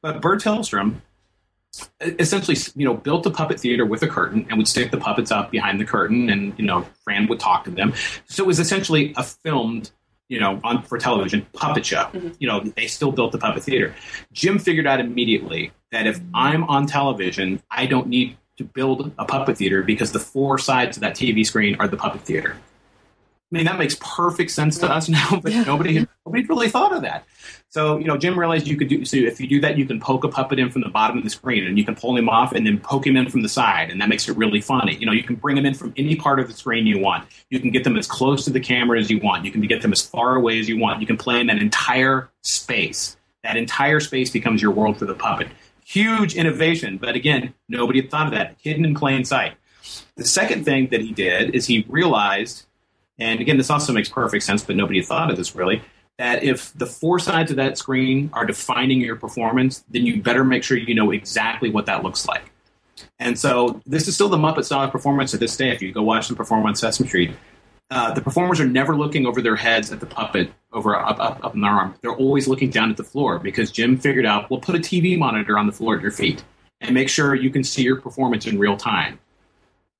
[0.00, 1.00] But Burr Tillstrom
[2.00, 5.30] essentially you know built a puppet theater with a curtain and would stick the puppets
[5.30, 7.92] up behind the curtain and you know fran would talk to them.
[8.26, 9.90] So it was essentially a filmed
[10.28, 12.04] you know on for television puppet show.
[12.04, 12.30] Mm-hmm.
[12.38, 13.94] you know they still built the puppet theater.
[14.32, 19.24] Jim figured out immediately that if i'm on television i don't need to build a
[19.24, 22.56] puppet theater because the four sides of that tv screen are the puppet theater
[23.54, 25.62] mean, that makes perfect sense to us now, but yeah.
[25.62, 27.24] nobody nobody really thought of that.
[27.68, 30.00] So, you know, Jim realized you could do so if you do that, you can
[30.00, 32.28] poke a puppet in from the bottom of the screen and you can pull him
[32.28, 34.96] off and then poke him in from the side, and that makes it really funny.
[34.96, 37.26] You know, you can bring him in from any part of the screen you want.
[37.50, 39.44] You can get them as close to the camera as you want.
[39.44, 41.00] You can get them as far away as you want.
[41.00, 43.16] You can play in that entire space.
[43.42, 45.48] That entire space becomes your world for the puppet.
[45.84, 48.56] Huge innovation, but again, nobody had thought of that.
[48.62, 49.54] Hidden in plain sight.
[50.16, 52.66] The second thing that he did is he realized
[53.18, 55.82] and again, this also makes perfect sense, but nobody thought of this really.
[56.18, 60.44] That if the four sides of that screen are defining your performance, then you better
[60.44, 62.52] make sure you know exactly what that looks like.
[63.18, 65.70] And so this is still the Muppet style performance to this day.
[65.70, 67.32] If you go watch them perform on Sesame Street,
[67.90, 71.44] uh, the performers are never looking over their heads at the puppet over up, up,
[71.44, 71.94] up in their arm.
[72.00, 75.18] They're always looking down at the floor because Jim figured out, we'll put a TV
[75.18, 76.44] monitor on the floor at your feet
[76.80, 79.18] and make sure you can see your performance in real time.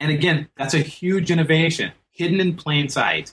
[0.00, 3.32] And again, that's a huge innovation hidden in plain sight.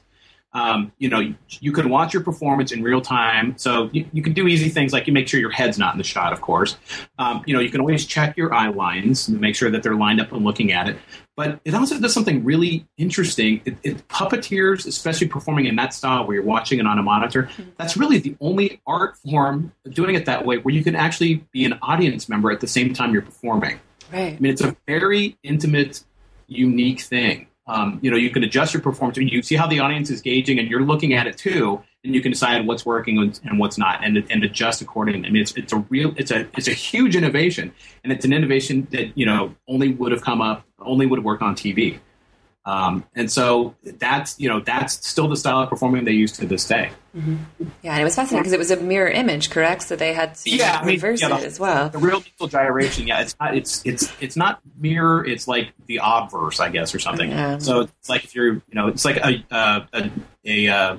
[0.54, 3.58] Um, you know, you, can watch your performance in real time.
[3.58, 5.98] So you, you, can do easy things like you make sure your head's not in
[5.98, 6.76] the shot, of course.
[7.18, 9.96] Um, you know, you can always check your eye lines and make sure that they're
[9.96, 10.98] lined up and looking at it.
[11.38, 13.62] But it also does something really interesting.
[13.64, 17.50] It, it, puppeteers, especially performing in that style where you're watching it on a monitor,
[17.78, 21.64] that's really the only art form doing it that way where you can actually be
[21.64, 23.80] an audience member at the same time you're performing.
[24.12, 24.36] Right.
[24.36, 26.04] I mean, it's a very intimate,
[26.48, 29.18] unique thing Um, you know, you can adjust your performance.
[29.18, 32.22] You see how the audience is gauging, and you're looking at it too, and you
[32.22, 35.28] can decide what's working and, what's not, and and adjust accordingly.
[35.28, 37.72] I mean, it's it's a real, it's a it's a huge innovation,
[38.04, 41.26] and it's an innovation that you know only would have come up, only would have
[41.26, 42.00] worked on TV.
[42.64, 46.46] Um, and so that's you know that's still the style of performing they use to
[46.46, 46.92] this day.
[47.16, 47.38] Mm-hmm.
[47.82, 49.84] Yeah, and it was fascinating because it was a mirror image, correct?
[49.84, 51.90] So they had to yeah, I mean, reverse yeah, the, it as well.
[51.90, 55.26] The real mental gyration, yeah, it's not it's it's it's not mirror.
[55.26, 57.32] It's like the obverse, I guess, or something.
[57.32, 57.58] Yeah.
[57.58, 60.12] So it's like if you're you know it's like a a, a,
[60.46, 60.98] a uh,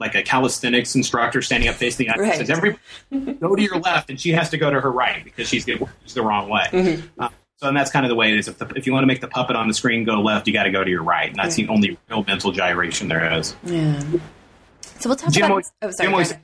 [0.00, 2.46] like a calisthenics instructor standing up facing the audience right.
[2.46, 2.78] says, "Every
[3.34, 5.78] go to your left," and she has to go to her right because she's the,
[6.04, 6.66] she's the wrong way.
[6.70, 7.22] Mm-hmm.
[7.22, 7.28] Uh,
[7.62, 8.48] so and that's kind of the way it is.
[8.48, 10.52] If, the, if you want to make the puppet on the screen go left, you
[10.52, 13.54] got to go to your right, and that's the only real mental gyration there is.
[13.62, 14.02] Yeah.
[14.98, 15.50] So we'll talk Jim about.
[15.50, 16.34] Always, oh, sorry, Jim, always,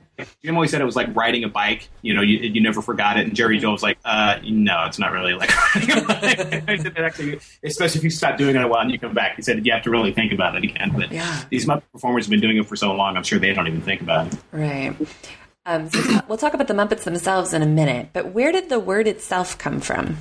[0.41, 1.89] Jim always said it was like riding a bike.
[2.03, 3.27] You know, you, you never forgot it.
[3.27, 6.97] And Jerry Juhl was like, uh, no, it's not really like riding a bike.
[6.97, 9.35] Actually, especially if you stop doing it a while and you come back.
[9.35, 10.93] He said you have to really think about it again.
[10.95, 11.43] But yeah.
[11.49, 13.17] these Muppet performers have been doing it for so long.
[13.17, 14.39] I'm sure they don't even think about it.
[14.53, 14.95] Right.
[15.65, 18.09] Um, so we'll talk about the Muppets themselves in a minute.
[18.13, 20.17] But where did the word itself come from?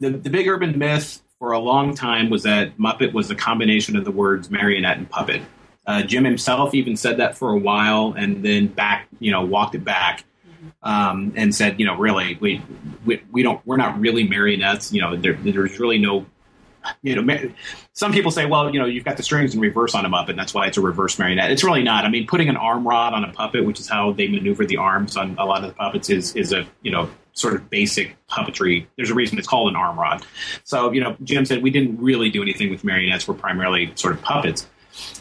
[0.00, 3.96] The, the big urban myth for a long time was that Muppet was a combination
[3.96, 5.42] of the words marionette and puppet.
[5.86, 9.74] Uh, Jim himself even said that for a while, and then back, you know, walked
[9.74, 10.24] it back
[10.82, 12.62] um, and said, you know, really, we,
[13.06, 14.92] we, we don't, we're not really marionettes.
[14.92, 16.26] You know, there, there's really no,
[17.02, 17.50] you know,
[17.92, 20.30] some people say, well, you know, you've got the strings in reverse on a Muppet,
[20.30, 21.50] and that's why it's a reverse marionette.
[21.50, 22.04] It's really not.
[22.04, 24.76] I mean, putting an arm rod on a puppet, which is how they maneuver the
[24.76, 28.16] arms on a lot of the puppets, is is a you know sort of basic
[28.28, 28.86] puppetry.
[28.96, 30.24] There's a reason it's called an arm rod.
[30.64, 33.28] So, you know, Jim said we didn't really do anything with marionettes.
[33.28, 34.66] We're primarily sort of puppets.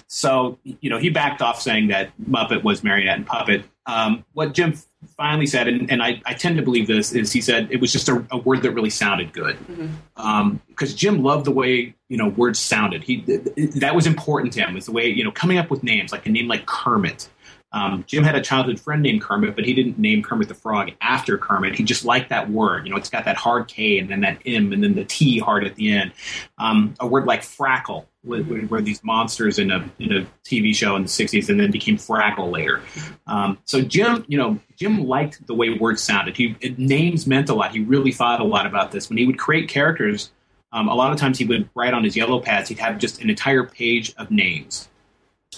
[0.08, 3.64] So, you know, he backed off saying that Muppet was marionette and puppet.
[3.86, 4.74] Um, what Jim
[5.16, 7.92] finally said, and, and I, I, tend to believe this, is he said it was
[7.92, 9.58] just a, a word that really sounded good.
[9.60, 10.22] Because mm-hmm.
[10.22, 10.62] um,
[10.96, 13.04] Jim loved the way you know words sounded.
[13.04, 13.22] He
[13.80, 14.74] that was important to him.
[14.74, 17.30] Was the way you know coming up with names like a name like Kermit
[17.74, 20.92] um, Jim had a childhood friend named Kermit, but he didn't name Kermit the Frog
[21.02, 21.76] after Kermit.
[21.76, 22.86] He just liked that word.
[22.86, 25.40] You know, it's got that hard K and then that M and then the T
[25.40, 26.14] hard at the end.
[26.58, 31.04] Um, a word like Frackle, where, these monsters in a in a TV show in
[31.04, 32.82] the '60s and then became Fraggle later.
[33.28, 36.38] Um, so Jim, you know, Jim liked the way words sounded.
[36.38, 37.72] He names meant a lot.
[37.72, 40.32] He really thought a lot about this when he would create characters.
[40.72, 42.70] Um, a lot of times he would write on his yellow pads.
[42.70, 44.88] He'd have just an entire page of names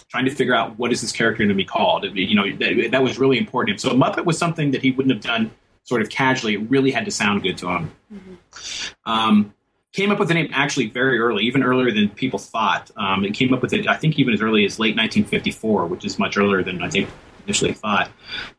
[0.10, 2.04] trying to figure out what is this character going to be called.
[2.04, 3.80] You know, that, that, was really important.
[3.80, 3.94] To him.
[3.94, 5.52] So Muppet was something that he wouldn't have done
[5.84, 6.56] sort of casually.
[6.56, 7.92] It really had to sound good to him.
[8.14, 9.12] Mm-hmm.
[9.12, 9.54] Um,
[9.94, 12.92] came up with the name actually very early, even earlier than people thought.
[12.96, 16.06] Um, it came up with it, I think, even as early as late 1954, which
[16.06, 17.10] is much earlier than I think
[17.46, 18.10] initially thought.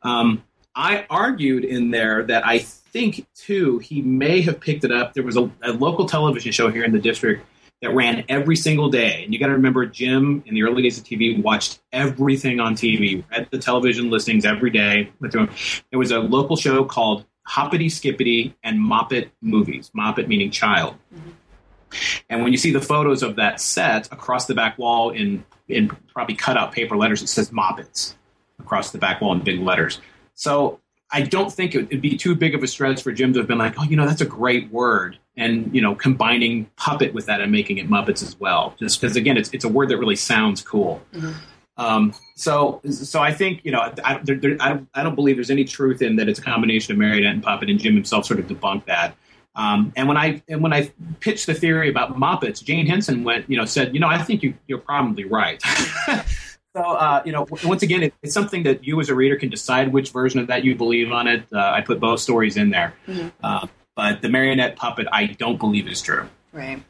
[0.02, 5.14] Um, I argued in there that I think too he may have picked it up.
[5.14, 7.44] There was a, a local television show here in the district
[7.82, 9.22] that ran every single day.
[9.24, 12.74] And you got to remember, Jim in the early days of TV watched everything on
[12.74, 15.10] TV, read the television listings every day.
[15.20, 15.48] There
[15.98, 19.90] was a local show called Hoppity Skippity and Moppet Movies.
[19.96, 20.94] Moppet meaning child.
[21.14, 21.30] Mm-hmm.
[22.28, 25.88] And when you see the photos of that set across the back wall in in
[26.12, 28.14] probably cut out paper letters, it says Moppets
[28.58, 30.00] across the back wall in big letters.
[30.34, 33.40] So I don't think it would be too big of a stretch for Jim to
[33.40, 37.14] have been like, oh, you know, that's a great word and you know combining puppet
[37.14, 38.74] with that and making it Muppets as well.
[38.78, 41.00] Just because again, it's it's a word that really sounds cool.
[41.12, 41.32] Mm-hmm.
[41.76, 45.36] Um, so so I think you know I, there, there, I, don't, I don't believe
[45.36, 48.26] there's any truth in that it's a combination of marionette and puppet, and Jim himself
[48.26, 49.16] sort of debunked that.
[49.56, 53.48] Um, and when I and when I pitched the theory about Muppets, Jane Henson went
[53.48, 55.62] you know said you know I think you, you're probably right.
[56.76, 59.48] So, uh, you know, once again, it, it's something that you as a reader can
[59.48, 61.42] decide which version of that you believe on it.
[61.52, 62.94] Uh, I put both stories in there.
[63.08, 63.28] Mm-hmm.
[63.42, 63.66] Uh,
[64.00, 66.26] but the marionette puppet, I don't believe is true.
[66.54, 66.82] Right.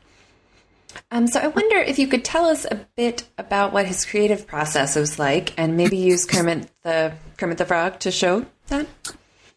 [1.10, 4.46] Um, so I wonder if you could tell us a bit about what his creative
[4.46, 8.86] process was like, and maybe use Kermit the Kermit the Frog to show that.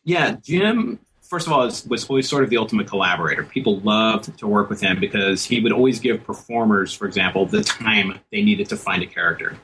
[0.04, 0.98] Yeah, Jim.
[1.22, 3.44] First of all, was, was always sort of the ultimate collaborator.
[3.44, 7.64] People loved to work with him because he would always give performers, for example, the
[7.64, 9.58] time they needed to find a character.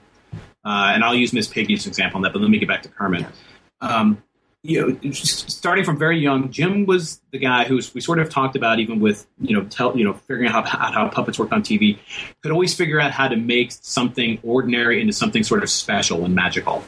[0.64, 2.90] Uh, and I'll use Miss Piggy's example on that, but let me get back to
[2.90, 3.26] Kermit.
[3.82, 4.22] Um,
[4.62, 8.58] you know, starting from very young, Jim was the guy who we sort of talked
[8.58, 11.62] about, even with you know, tell you know, figuring out how, how puppets work on
[11.62, 11.98] TV.
[12.44, 16.36] Could always figure out how to make something ordinary into something sort of special and
[16.36, 16.84] magical.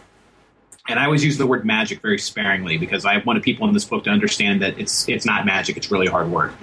[0.90, 3.86] And I always use the word magic very sparingly because I wanted people in this
[3.86, 6.54] book to understand that it's it's not magic; it's really hard work.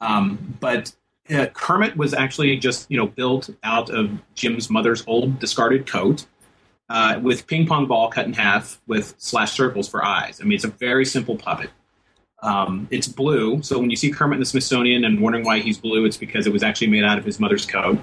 [0.00, 0.92] Um, but
[1.30, 6.26] uh, Kermit was actually just you know built out of Jim's mother's old discarded coat
[6.88, 10.40] uh, with ping pong ball cut in half with slash circles for eyes.
[10.40, 11.70] I mean, it's a very simple puppet.
[12.40, 15.76] Um, it's blue, so when you see Kermit in the Smithsonian and wondering why he's
[15.76, 17.98] blue, it's because it was actually made out of his mother's coat.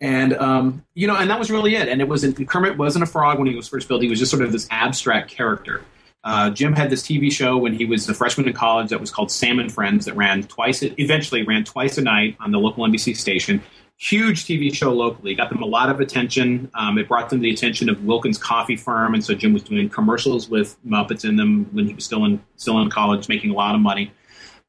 [0.00, 1.88] And um, you know, and that was really it.
[1.88, 4.02] And it wasn't Kermit wasn't a frog when he was first built.
[4.02, 5.82] He was just sort of this abstract character.
[6.24, 9.10] Uh, Jim had this TV show when he was a freshman in college that was
[9.10, 10.82] called Sam and Friends that ran twice.
[10.82, 13.62] It eventually, ran twice a night on the local NBC station.
[13.96, 15.34] Huge TV show locally.
[15.34, 16.70] Got them a lot of attention.
[16.74, 19.88] Um, it brought them the attention of Wilkins Coffee Firm, and so Jim was doing
[19.88, 23.54] commercials with Muppets in them when he was still in still in college, making a
[23.54, 24.12] lot of money.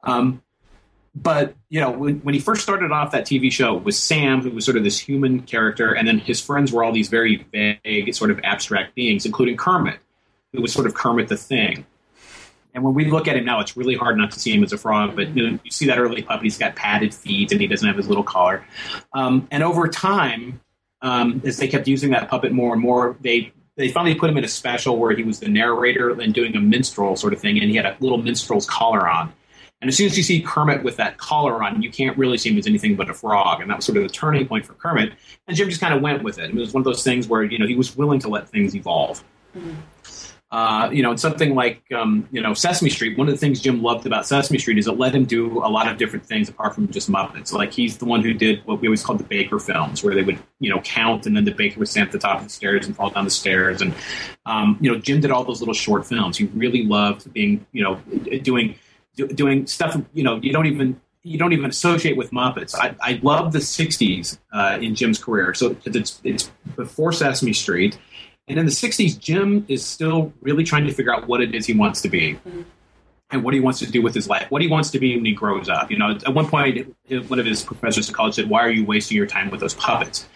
[0.04, 0.44] Um,
[1.16, 4.42] but you know, when, when he first started off that TV show, it was Sam,
[4.42, 7.46] who was sort of this human character, and then his friends were all these very
[7.52, 10.00] vague, sort of abstract beings, including Kermit,
[10.54, 11.86] who was sort of Kermit the Thing.
[12.76, 14.74] And when we look at him now, it's really hard not to see him as
[14.74, 15.16] a frog.
[15.16, 17.88] But you, know, you see that early puppet; he's got padded feet, and he doesn't
[17.88, 18.66] have his little collar.
[19.14, 20.62] Um, and over time,
[21.02, 24.38] um, as they kept using that puppet more and more, they they finally put him
[24.38, 27.60] in a special where he was the narrator and doing a minstrel sort of thing,
[27.60, 29.34] and he had a little minstrel's collar on.
[29.82, 32.50] And as soon as you see Kermit with that collar on, you can't really see
[32.50, 33.62] him as anything but a frog.
[33.62, 35.14] And that was sort of the turning point for Kermit.
[35.48, 36.50] And Jim just kind of went with it.
[36.50, 38.76] It was one of those things where, you know, he was willing to let things
[38.76, 39.24] evolve.
[39.56, 39.76] Mm-hmm.
[40.56, 43.18] Uh, you know, something like, um, you know, Sesame Street.
[43.18, 45.68] One of the things Jim loved about Sesame Street is it let him do a
[45.68, 47.52] lot of different things apart from just Muppets.
[47.52, 50.24] Like he's the one who did what we always called the Baker films, where they
[50.24, 52.50] would, you know, count and then the Baker would stand at the top of the
[52.50, 53.82] stairs and fall down the stairs.
[53.82, 53.94] And,
[54.46, 56.38] um, you know, Jim did all those little short films.
[56.38, 57.96] He really loved being, you know,
[58.42, 58.76] doing
[59.18, 62.76] do, doing stuff you know you don't even you don't even associate with Muppets.
[62.76, 65.54] I, I love the '60s uh, in Jim's career.
[65.56, 67.98] So it's it's before Sesame Street,
[68.48, 71.66] and in the '60s, Jim is still really trying to figure out what it is
[71.66, 72.34] he wants to be.
[72.34, 72.62] Mm-hmm.
[73.32, 75.26] And what he wants to do with his life, what he wants to be when
[75.26, 75.90] he grows up.
[75.90, 76.96] You know, at one point,
[77.28, 79.74] one of his professors at college said, "Why are you wasting your time with those
[79.74, 80.28] puppets?"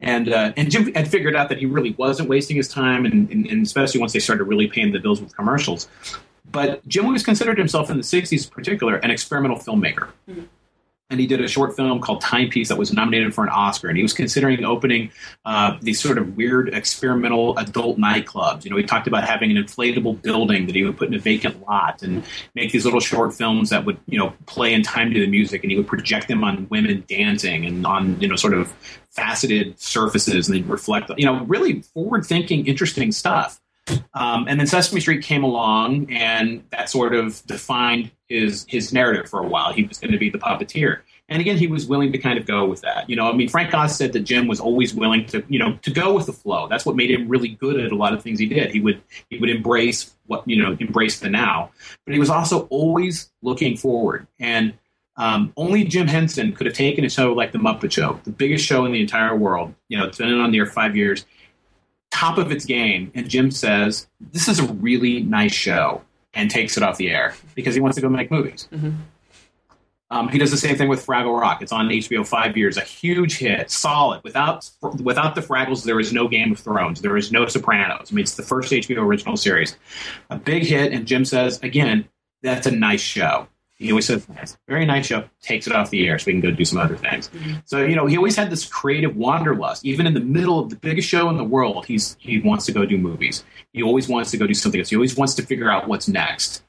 [0.00, 3.30] And uh, and Jim had figured out that he really wasn't wasting his time, and,
[3.30, 5.88] and, and especially once they started really paying the bills with commercials.
[6.52, 10.08] But Jim always considered himself in the 60s in particular an experimental filmmaker.
[10.28, 10.42] Mm-hmm.
[11.08, 13.88] And he did a short film called Timepiece that was nominated for an Oscar.
[13.88, 15.12] And he was considering opening
[15.44, 18.64] uh, these sort of weird experimental adult nightclubs.
[18.64, 21.20] You know, he talked about having an inflatable building that he would put in a
[21.20, 22.24] vacant lot and
[22.56, 25.62] make these little short films that would, you know, play in time to the music.
[25.62, 28.74] And he would project them on women dancing and on, you know, sort of
[29.10, 30.48] faceted surfaces.
[30.48, 33.60] And they'd reflect, you know, really forward thinking, interesting stuff.
[34.14, 39.28] Um, and then Sesame Street came along, and that sort of defined his his narrative
[39.28, 39.72] for a while.
[39.72, 42.46] He was going to be the puppeteer, and again, he was willing to kind of
[42.46, 43.08] go with that.
[43.10, 45.76] You know, I mean, Frank Oz said that Jim was always willing to, you know,
[45.82, 46.68] to go with the flow.
[46.68, 48.70] That's what made him really good at a lot of things he did.
[48.70, 51.70] He would he would embrace what you know, embrace the now,
[52.04, 54.26] but he was also always looking forward.
[54.38, 54.74] And
[55.16, 58.64] um, only Jim Henson could have taken a show like the Muppet Show, the biggest
[58.64, 59.74] show in the entire world.
[59.88, 61.24] You know, it's been on the air five years
[62.16, 66.02] top of its game, and Jim says, This is a really nice show,
[66.32, 68.68] and takes it off the air because he wants to go make movies.
[68.72, 68.92] Mm-hmm.
[70.08, 71.62] Um, he does the same thing with Fraggle Rock.
[71.62, 74.22] It's on HBO five years, a huge hit, solid.
[74.22, 74.70] Without
[75.02, 77.02] without the Fraggles, there is no Game of Thrones.
[77.02, 78.12] There is no Sopranos.
[78.12, 79.76] I mean, it's the first HBO original series,
[80.30, 80.92] a big hit.
[80.92, 82.08] And Jim says again,
[82.42, 83.48] that's a nice show.
[83.78, 84.26] He always says,
[84.66, 86.96] very nice show, takes it off the air so we can go do some other
[86.96, 87.28] things.
[87.28, 87.56] Mm-hmm.
[87.66, 89.84] So, you know, he always had this creative wanderlust.
[89.84, 92.72] Even in the middle of the biggest show in the world, he's he wants to
[92.72, 93.44] go do movies.
[93.74, 94.88] He always wants to go do something else.
[94.88, 96.62] He always wants to figure out what's next.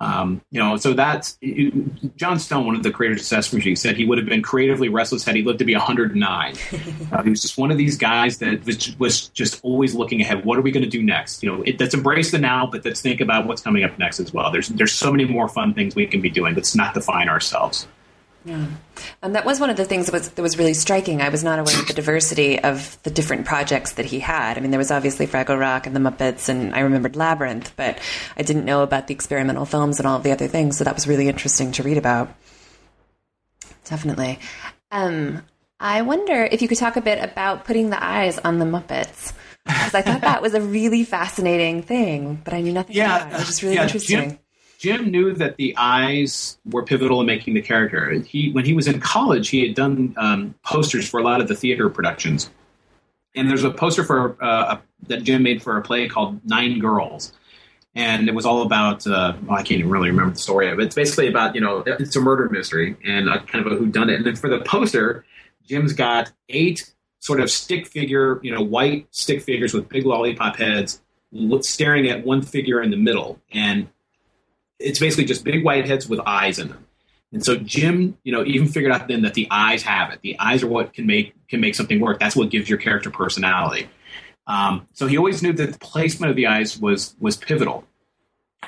[0.00, 1.38] Um, you know, so that's
[2.16, 4.88] Jon Stone, one of the creators of Sesame Street, said he would have been creatively
[4.88, 6.54] restless had he lived to be 109.
[7.12, 10.44] uh, he was just one of these guys that was, was just always looking ahead.
[10.44, 11.42] What are we going to do next?
[11.42, 14.20] You know, it, let's embrace the now, but let's think about what's coming up next
[14.20, 14.50] as well.
[14.50, 16.54] There's there's so many more fun things we can be doing.
[16.54, 17.86] Let's not define ourselves.
[18.44, 18.66] Yeah.
[19.22, 21.20] And that was one of the things that was, that was really striking.
[21.20, 24.56] I was not aware of the diversity of the different projects that he had.
[24.56, 27.98] I mean, there was obviously Fraggle Rock and the Muppets, and I remembered Labyrinth, but
[28.36, 30.78] I didn't know about the experimental films and all of the other things.
[30.78, 32.34] So that was really interesting to read about.
[33.84, 34.38] Definitely.
[34.90, 35.42] Um,
[35.78, 39.32] I wonder if you could talk a bit about putting the eyes on the Muppets.
[39.66, 43.28] Because I thought that was a really fascinating thing, but I knew nothing yeah, about
[43.28, 43.34] it.
[43.34, 44.38] It was just really yeah, interesting.
[44.80, 48.12] Jim knew that the eyes were pivotal in making the character.
[48.12, 51.48] He, when he was in college, he had done um, posters for a lot of
[51.48, 52.48] the theater productions,
[53.36, 56.78] and there's a poster for uh, a, that Jim made for a play called Nine
[56.78, 57.34] Girls,
[57.94, 60.78] and it was all about uh, well, I can't even really remember the story of
[60.78, 60.84] it.
[60.84, 64.16] It's basically about you know it's a murder mystery and a, kind of a whodunit.
[64.16, 65.26] And then for the poster,
[65.66, 70.56] Jim's got eight sort of stick figure, you know, white stick figures with big lollipop
[70.56, 71.02] heads,
[71.60, 73.86] staring at one figure in the middle, and
[74.80, 76.86] it's basically just big white heads with eyes in them.
[77.32, 80.20] And so Jim, you know, even figured out then that the eyes have it.
[80.22, 82.18] The eyes are what can make can make something work.
[82.18, 83.88] That's what gives your character personality.
[84.48, 87.84] Um, so he always knew that the placement of the eyes was was pivotal.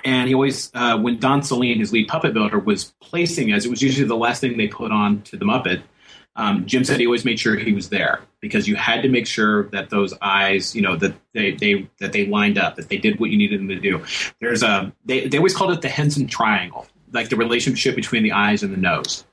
[0.04, 3.70] and he always, uh, when Don Sahlin, his lead puppet builder, was placing as it
[3.70, 5.82] was usually the last thing they put on to the Muppet.
[6.34, 9.26] Um, Jim said he always made sure he was there because you had to make
[9.26, 12.96] sure that those eyes, you know, that they, they that they lined up, that they
[12.96, 14.02] did what you needed them to do.
[14.40, 18.32] There's a they they always called it the Henson Triangle, like the relationship between the
[18.32, 19.24] eyes and the nose.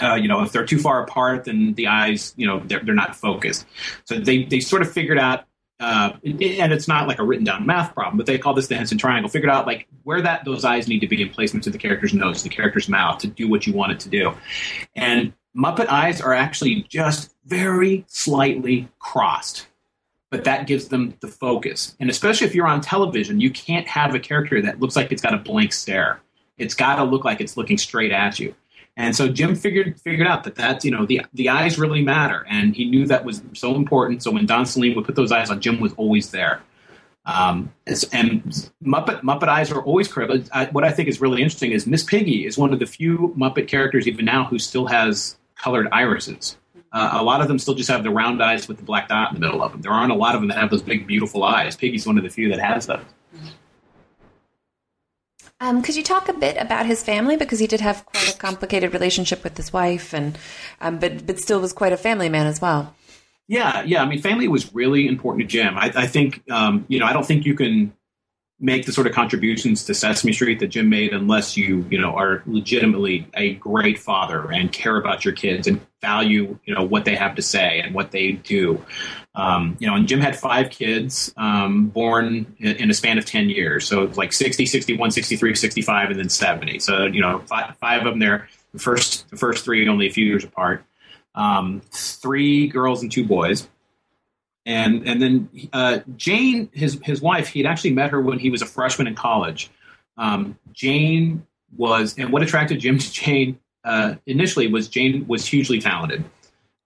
[0.00, 2.94] Uh, you know, if they're too far apart, then the eyes, you know, they're, they're
[2.94, 3.66] not focused.
[4.04, 5.44] So they, they sort of figured out
[5.80, 8.76] uh, and it's not like a written down math problem, but they call this the
[8.76, 9.30] Henson triangle.
[9.30, 12.12] Figured out like where that those eyes need to be in placement to the character's
[12.12, 14.34] nose, the character's mouth to do what you want it to do.
[14.94, 19.66] And Muppet eyes are actually just very slightly crossed,
[20.30, 21.96] but that gives them the focus.
[21.98, 25.22] And especially if you're on television, you can't have a character that looks like it's
[25.22, 26.20] got a blank stare.
[26.56, 28.54] It's got to look like it's looking straight at you.
[28.96, 32.44] And so Jim figured figured out that that's you know the the eyes really matter,
[32.48, 34.22] and he knew that was so important.
[34.22, 36.60] So when Don Sahlin would put those eyes on, Jim was always there.
[37.24, 37.72] Um,
[38.12, 38.42] and
[38.84, 40.42] Muppet Muppet eyes are always critical.
[40.72, 43.68] what I think is really interesting is Miss Piggy is one of the few Muppet
[43.68, 46.56] characters even now who still has colored irises.
[46.92, 49.30] Uh, a lot of them still just have the round eyes with the black dot
[49.30, 49.80] in the middle of them.
[49.80, 51.76] There aren't a lot of them that have those big, beautiful eyes.
[51.76, 53.04] Piggy's one of the few that has those.
[55.62, 58.38] Um, could you talk a bit about his family because he did have quite a
[58.38, 60.38] complicated relationship with his wife, and
[60.80, 62.94] um, but but still was quite a family man as well.
[63.46, 64.02] Yeah, yeah.
[64.02, 65.76] I mean, family was really important to Jim.
[65.76, 67.92] I, I think um, you know I don't think you can
[68.60, 72.14] make the sort of contributions to Sesame Street that Jim made unless you you know
[72.14, 77.04] are legitimately a great father and care about your kids and value you know what
[77.04, 78.84] they have to say and what they do.
[79.34, 83.24] Um, you know, and Jim had five kids um, born in, in, a span of
[83.24, 83.86] 10 years.
[83.86, 86.80] So like 60, 61, 63, 65, and then 70.
[86.80, 88.48] So, you know, five, five of them there.
[88.72, 90.84] The first, the first three only a few years apart.
[91.36, 93.68] Um, three girls and two boys.
[94.66, 98.50] And and then uh, Jane, his his wife, he had actually met her when he
[98.50, 99.70] was a freshman in college.
[100.16, 101.46] Um, Jane
[101.76, 106.24] was, and what attracted Jim to Jane uh, initially was Jane was hugely talented,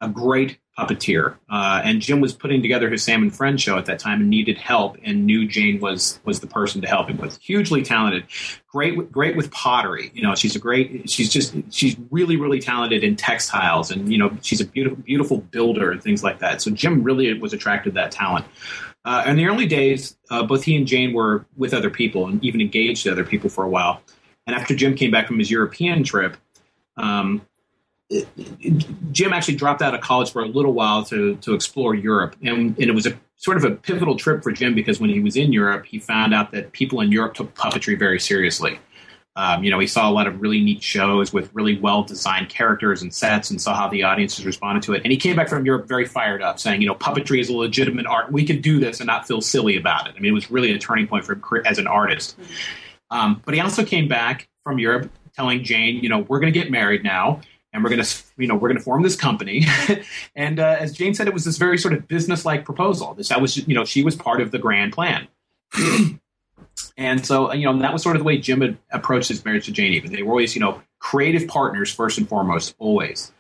[0.01, 1.37] a great puppeteer.
[1.49, 4.31] Uh, and Jim was putting together his Sam and Friends show at that time and
[4.31, 7.39] needed help and knew Jane was was the person to help him with.
[7.39, 8.25] Hugely talented,
[8.67, 10.11] great great with pottery.
[10.15, 11.09] You know, she's a great.
[11.09, 15.39] She's just she's really really talented in textiles and you know she's a beautiful beautiful
[15.39, 16.61] builder and things like that.
[16.61, 18.47] So Jim really was attracted to that talent.
[19.05, 22.43] Uh, in the early days, uh, both he and Jane were with other people and
[22.43, 24.01] even engaged to other people for a while.
[24.47, 26.37] And after Jim came back from his European trip,
[26.97, 27.43] um,
[29.13, 32.77] Jim actually dropped out of college for a little while to to explore Europe, and,
[32.79, 35.37] and, it was a sort of a pivotal trip for Jim because when he was
[35.37, 38.79] in Europe, he found out that people in Europe took puppetry very seriously.
[39.37, 42.51] Um, you know, he saw a lot of really neat shows with really well designed
[42.51, 45.03] characters and sets, and saw how the audiences responded to it.
[45.03, 47.55] And he came back from Europe very fired up, saying, "You know, puppetry is a
[47.55, 48.31] legitimate art.
[48.31, 50.73] We can do this and not feel silly about it." I mean, it was really
[50.73, 52.39] a turning point for him as an artist.
[53.11, 56.59] Um, but he also came back from Europe telling Jane, "You know, we're going to
[56.59, 57.41] get married now."
[57.75, 59.67] And we're going to you know we're going to form this company.
[60.37, 63.15] And uh, as jane said it was this very sort of business-like proposal.
[63.15, 65.29] This that was you know she was part of the grand plan.
[66.97, 69.67] And so you know that was sort of the way jim had approached his marriage
[69.67, 73.33] to jane even they were always you know creative partners first and foremost always.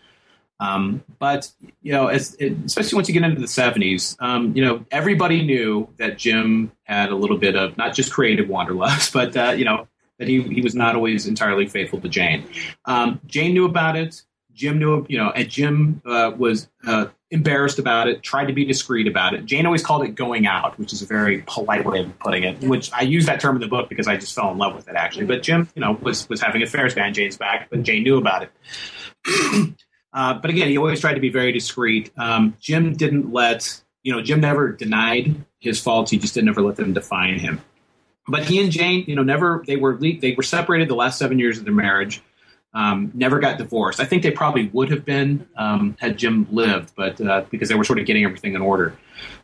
[0.60, 1.50] Um, but
[1.82, 5.88] you know as, especially once you get into the 70s um, you know everybody knew
[5.98, 9.88] that jim had a little bit of not just creative wanderlust but uh, you know
[10.18, 12.46] that he, he was not always entirely faithful to Jane.
[12.84, 14.22] Um, Jane knew about it.
[14.54, 18.64] Jim knew, you know, and Jim uh, was uh, embarrassed about it, tried to be
[18.64, 19.44] discreet about it.
[19.44, 22.60] Jane always called it going out, which is a very polite way of putting it,
[22.60, 24.88] which I use that term in the book because I just fell in love with
[24.88, 25.26] it, actually.
[25.26, 28.44] But Jim, you know, was, was having affairs behind Jane's back, but Jane knew about
[28.44, 29.74] it.
[30.12, 32.12] uh, but again, he always tried to be very discreet.
[32.16, 36.12] Um, Jim didn't let, you know, Jim never denied his faults.
[36.12, 37.60] He just didn't ever let them define him
[38.26, 41.38] but he and Jane, you know, never they were they were separated the last seven
[41.38, 42.22] years of their marriage.
[42.72, 44.00] Um, never got divorced.
[44.00, 47.76] I think they probably would have been um, had Jim lived, but uh, because they
[47.76, 48.96] were sort of getting everything in order.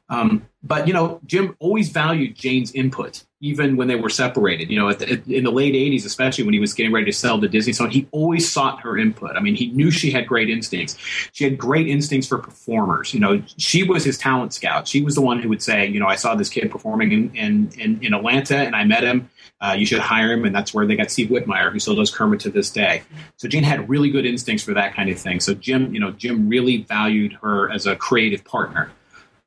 [0.09, 4.71] Um, but you know, Jim always valued Jane's input, even when they were separated.
[4.71, 7.39] You know, the, in the late '80s, especially when he was getting ready to sell
[7.39, 9.37] the Disney, song, he always sought her input.
[9.37, 10.99] I mean, he knew she had great instincts.
[11.33, 13.15] She had great instincts for performers.
[13.15, 14.87] You know, she was his talent scout.
[14.87, 17.35] She was the one who would say, you know, I saw this kid performing in
[17.35, 19.31] in, in, in Atlanta, and I met him.
[19.63, 22.11] Uh, you should hire him, and that's where they got Steve Whitmire, who still does
[22.11, 23.03] Kermit to this day.
[23.37, 25.41] So Jane had really good instincts for that kind of thing.
[25.41, 28.91] So Jim, you know, Jim really valued her as a creative partner.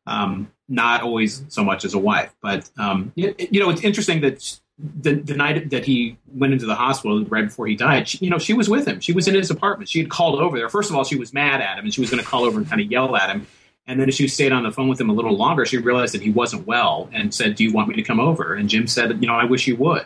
[0.05, 2.33] Um, not always so much as a wife.
[2.41, 6.75] But um, you, know, it's interesting that the, the night that he went into the
[6.75, 8.99] hospital right before he died, she, you know, she was with him.
[8.99, 9.89] She was in his apartment.
[9.89, 10.69] She had called over there.
[10.69, 12.57] First of all, she was mad at him, and she was going to call over
[12.57, 13.47] and kind of yell at him.
[13.85, 16.13] And then as she stayed on the phone with him a little longer, she realized
[16.13, 18.87] that he wasn't well and said, "Do you want me to come over?" And Jim
[18.87, 20.05] said, "You know, I wish you would."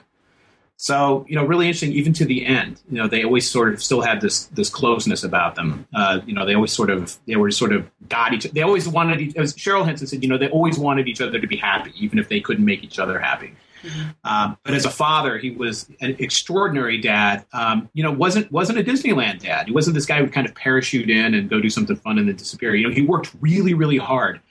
[0.79, 1.91] So you know, really interesting.
[1.93, 5.23] Even to the end, you know, they always sort of still had this this closeness
[5.23, 5.87] about them.
[5.93, 8.43] Uh, you know, they always sort of they were sort of got each.
[8.43, 9.19] They always wanted.
[9.19, 11.91] Each, as Cheryl Henson said, you know, they always wanted each other to be happy,
[11.97, 13.53] even if they couldn't make each other happy.
[13.81, 14.09] Mm-hmm.
[14.23, 17.45] Um, but as a father, he was an extraordinary dad.
[17.53, 19.65] Um, you know, wasn't wasn't a Disneyland dad.
[19.65, 22.19] He wasn't this guy who would kind of parachute in and go do something fun
[22.19, 22.75] and then disappear.
[22.75, 24.41] You know, he worked really, really hard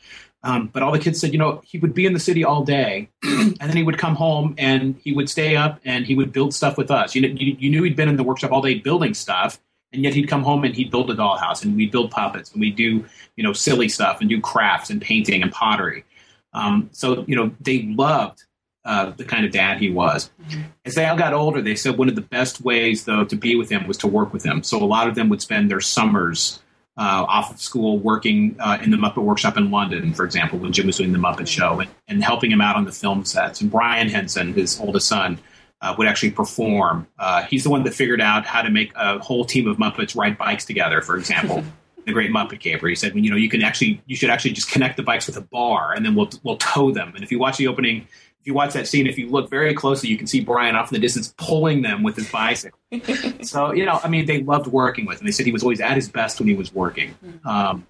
[0.47, 2.63] um, but all the kids said, you know, he would be in the city all
[2.63, 6.33] day, and then he would come home and he would stay up and he would
[6.33, 7.17] build stuff with us.
[7.17, 9.59] You, know, you, you knew he'd been in the workshop all day building stuff,
[9.93, 12.61] and yet he'd come home and he'd build a dollhouse and we'd build puppets and
[12.61, 16.05] we'd do, you know, silly stuff and do crafts and painting and pottery.
[16.53, 18.45] Um, so, you know, they loved
[18.85, 20.31] uh, the kind of dad he was.
[20.43, 20.63] Mm-hmm.
[20.85, 23.57] As they all got older, they said one of the best ways, though, to be
[23.57, 24.63] with him was to work with him.
[24.63, 26.61] So a lot of them would spend their summers
[26.99, 30.73] uh, off of school working uh, in the Muppet Workshop in London, for example, when
[30.73, 33.61] Jim was doing the Muppet Show, and, and helping him out on the film sets.
[33.61, 35.39] And Brian Henson, his oldest son,
[35.83, 37.07] uh, would actually perform.
[37.19, 40.17] Uh, he's the one that figured out how to make a whole team of Muppets
[40.17, 41.63] ride bikes together, for example.
[42.07, 42.89] the Great Muppet Caper.
[42.89, 45.27] He said, "When you know, you can actually, you should actually just connect the bikes
[45.27, 48.07] with a bar, and then we'll we'll tow them." And if you watch the opening
[48.47, 50.93] if you watch that scene, if you look very closely, you can see Brian off
[50.93, 52.79] in the distance pulling them with his bicycle.
[53.43, 55.27] so, you know, I mean, they loved working with him.
[55.27, 57.17] They said he was always at his best when he was working.
[57.27, 57.49] Mm-hmm.
[57.49, 57.87] Um,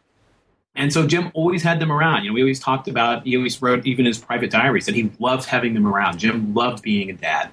[0.75, 2.25] and so Jim always had them around.
[2.25, 5.13] You know, we always talked about, he always wrote even his private diaries that he
[5.19, 6.21] loved having them around.
[6.21, 7.51] Jim loved being a dad.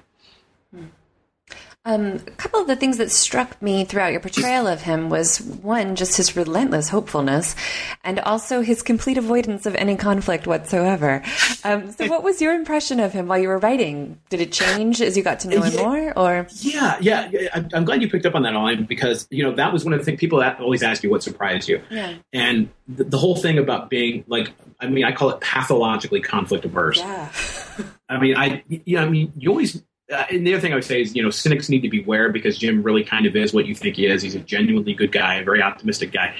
[1.86, 5.38] Um, a couple of the things that struck me throughout your portrayal of him was
[5.38, 7.54] one, just his relentless hopefulness,
[8.02, 11.22] and also his complete avoidance of any conflict whatsoever.
[11.66, 14.20] Um, so, what was your impression of him while you were writing?
[14.28, 16.46] Did it change as you got to know him more, or?
[16.58, 17.30] Yeah, yeah.
[17.72, 19.98] I'm glad you picked up on that, Elaine, because you know that was one of
[19.98, 22.16] the things people always ask you what surprised you, yeah.
[22.34, 26.66] and the, the whole thing about being like, I mean, I call it pathologically conflict
[26.66, 26.98] averse.
[26.98, 27.32] Yeah.
[28.10, 29.82] I mean, I, you know, I mean, you always
[30.12, 32.30] uh, and the other thing I would say is, you know, cynics need to beware
[32.30, 34.20] because Jim really kind of is what you think he is.
[34.20, 36.34] He's a genuinely good guy, a very optimistic guy,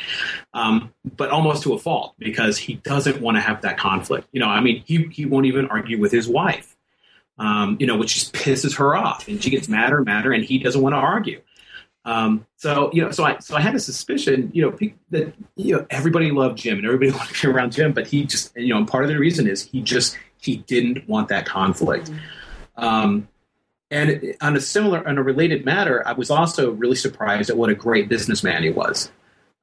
[0.52, 4.28] um, but almost to a fault because he doesn't want to have that conflict.
[4.32, 6.76] You know, I mean, he he won't even argue with his wife,
[7.38, 10.44] um, you know, which just pisses her off, and she gets madder and madder, and
[10.44, 11.40] he doesn't want to argue.
[12.04, 14.76] Um, so you know, so I so I had a suspicion, you know,
[15.08, 18.24] that you know everybody loved Jim and everybody wanted to be around Jim, but he
[18.24, 21.46] just, you know, and part of the reason is he just he didn't want that
[21.46, 22.10] conflict.
[22.10, 22.84] Mm-hmm.
[22.84, 23.28] Um,
[23.94, 27.70] and on a similar, on a related matter, I was also really surprised at what
[27.70, 29.12] a great businessman he was.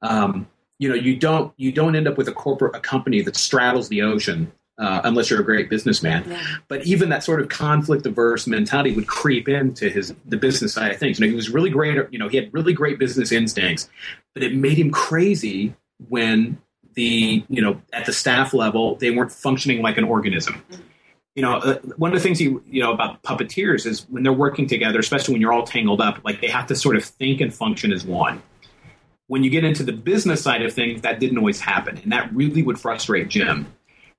[0.00, 3.36] Um, you know, you don't you don't end up with a corporate a company that
[3.36, 6.24] straddles the ocean uh, unless you're a great businessman.
[6.26, 6.42] Yeah.
[6.66, 10.92] But even that sort of conflict averse mentality would creep into his the business side
[10.92, 11.20] of things.
[11.20, 11.98] You know, he was really great.
[12.10, 13.90] You know, he had really great business instincts,
[14.32, 15.74] but it made him crazy
[16.08, 16.58] when
[16.94, 20.54] the you know at the staff level they weren't functioning like an organism.
[20.54, 20.82] Mm-hmm
[21.34, 24.32] you know, uh, one of the things you you know about puppeteers is when they're
[24.32, 27.40] working together, especially when you're all tangled up, like they have to sort of think
[27.40, 28.42] and function as one.
[29.28, 32.34] When you get into the business side of things, that didn't always happen, and that
[32.34, 33.72] really would frustrate Jim.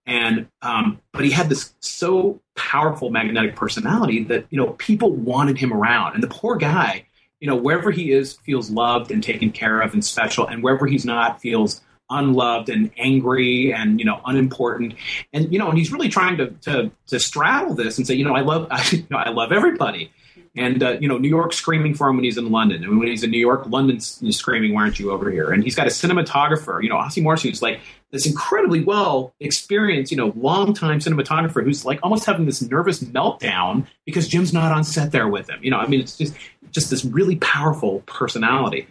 [0.08, 5.58] And um, but he had this so powerful magnetic personality that you know people wanted
[5.58, 7.06] him around, and the poor guy,
[7.40, 10.88] you know, wherever he is, feels loved and taken care of and special, and wherever
[10.88, 11.82] he's not, feels
[12.14, 14.96] unloved and angry and you know unimportant.
[15.34, 18.26] And you know and he's really trying to to, to straddle this and say you
[18.26, 20.12] know i love I, you know, I love everybody.
[20.56, 22.84] And uh, you know new York screaming for him when he's in london.
[22.84, 25.52] And when he's in new york london's screaming why aren't you over here?
[25.52, 27.80] And he's got a cinematographer you know Ossie morrissey who's like
[28.12, 33.04] this incredibly well experienced you know long time cinematographer who's like almost having this nervous
[33.04, 35.60] meltdown because jim's not on set there with him.
[35.64, 36.36] You know i mean it's just
[36.74, 38.88] just this really powerful personality.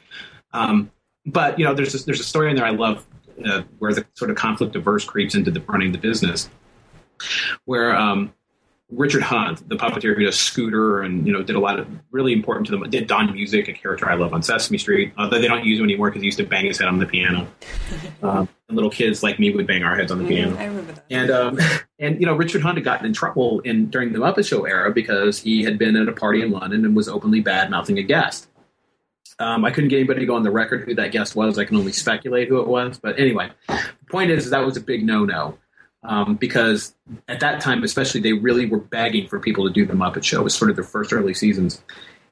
[0.53, 0.91] Um,
[1.27, 3.07] but you know, there's a, there's a story in there I love
[3.45, 6.49] uh, where the sort of conflict averse creeps into the running the business,
[7.65, 8.33] where um,
[8.93, 12.33] Richard Hunt, the puppeteer who does Scooter and you know did a lot of really
[12.33, 15.13] important to them, did Don Music, a character I love on Sesame Street.
[15.17, 17.07] Although they don't use him anymore because he used to bang his head on the
[17.07, 17.49] piano.
[18.23, 20.33] Um, and little kids like me would bang our heads on the mm-hmm.
[20.33, 20.57] piano.
[20.57, 21.05] I remember that.
[21.11, 21.59] And um,
[21.99, 24.93] and you know Richard Hunt had gotten in trouble in during the Muppet Show era
[24.93, 28.03] because he had been at a party in London and was openly bad mouthing a
[28.03, 28.49] guest.
[29.43, 31.59] Um, I couldn't get anybody to go on the record who that guest was.
[31.59, 32.99] I can only speculate who it was.
[32.99, 35.59] But anyway, the point is that was a big no-no
[36.05, 36.95] um, because
[37.29, 40.41] at that time, especially, they really were begging for people to do the Muppet Show.
[40.41, 41.83] It was sort of their first early seasons,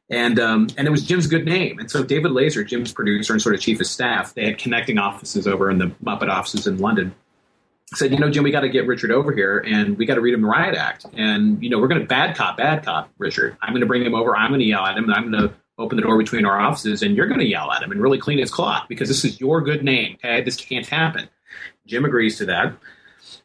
[0.08, 1.78] and um, and it was Jim's good name.
[1.78, 4.98] And so David Lazer, Jim's producer and sort of chief of staff, they had connecting
[4.98, 7.14] offices over in the Muppet offices in London.
[7.94, 10.20] Said, you know, Jim, we got to get Richard over here, and we got to
[10.20, 13.11] read him the riot act, and you know, we're going to bad cop, bad cop,
[13.18, 13.56] Richard.
[13.62, 14.36] I'm going to bring him over.
[14.36, 16.60] I'm going to yell at him, and I'm going to open the door between our
[16.60, 19.24] offices and you're going to yell at him and really clean his clock because this
[19.24, 20.14] is your good name.
[20.16, 21.28] Okay, this can't happen.
[21.86, 22.74] Jim agrees to that.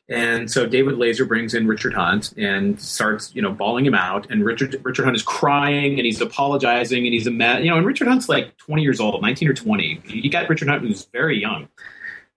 [0.08, 4.30] And so David Lazer brings in Richard Hunt and starts, you know, bawling him out.
[4.30, 7.78] And Richard Richard Hunt is crying and he's apologizing and he's a mad, you know.
[7.78, 10.02] And Richard Hunt's like 20 years old, 19 or 20.
[10.06, 11.68] You got Richard Hunt who's very young.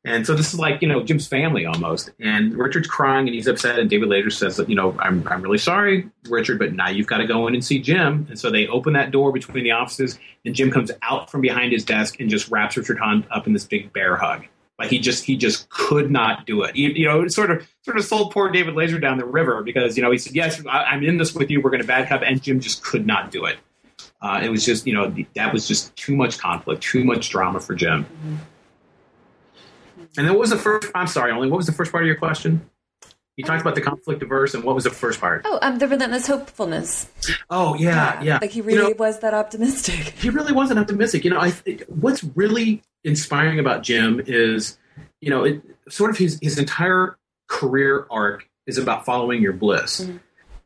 [0.09, 2.11] And so this is like, you know, Jim's family almost.
[2.19, 3.79] And Richard's crying and he's upset.
[3.79, 7.19] And David Lazer says, you know, I'm, I'm really sorry, Richard, but now you've got
[7.19, 8.27] to go in and see Jim.
[8.31, 11.73] And so they open that door between the offices and Jim comes out from behind
[11.73, 14.47] his desk and just wraps Richard Hunt up in this big bear hug.
[14.79, 16.75] Like he just he just could not do it.
[16.75, 19.63] You, you know, it sort of sort of sold poor David Lazer down the river
[19.63, 21.61] because you know he said, "Yes, I, am in this with you.
[21.61, 23.57] We're going to bad cup," and Jim just could not do it.
[24.23, 27.59] Uh, it was just you know that was just too much conflict, too much drama
[27.59, 28.05] for Jim.
[28.05, 28.37] Mm-hmm.
[30.19, 30.89] And then what was the first?
[30.97, 32.69] I'm sorry, only what was the first part of your question?
[33.37, 35.43] You talked about the conflict averse, and what was the first part?
[35.45, 37.09] Oh, um, the relentless hopefulness.
[37.49, 38.23] Oh yeah, yeah.
[38.23, 38.39] yeah.
[38.41, 39.95] Like he really you know, was that optimistic.
[40.19, 41.25] He really wasn't optimistic.
[41.25, 41.51] You know, I
[41.87, 44.77] what's really inspiring about Jim is,
[45.21, 47.17] you know, it sort of his his entire
[47.47, 50.01] career arc is about following your bliss.
[50.01, 50.17] Mm-hmm.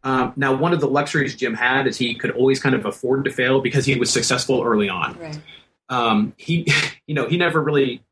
[0.05, 3.26] Um, now, one of the luxuries Jim had is he could always kind of afford
[3.26, 5.18] to fail because he was successful early on.
[5.18, 5.40] Right.
[5.90, 6.66] Um, he,
[7.07, 8.03] you know, he never really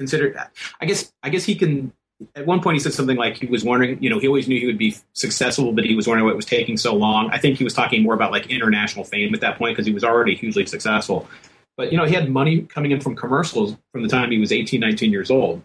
[0.00, 0.36] considered.
[0.80, 1.92] I guess, I guess he can
[2.34, 4.58] at one point he said something like he was wondering, you know, he always knew
[4.58, 7.30] he would be successful, but he was wondering what was taking so long.
[7.30, 9.92] I think he was talking more about like international fame at that point because he
[9.92, 11.28] was already hugely successful.
[11.76, 14.52] But, you know, he had money coming in from commercials from the time he was
[14.52, 15.62] 18, 19 years old.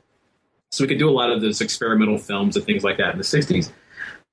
[0.71, 3.17] So he could do a lot of those experimental films and things like that in
[3.17, 3.71] the 60s.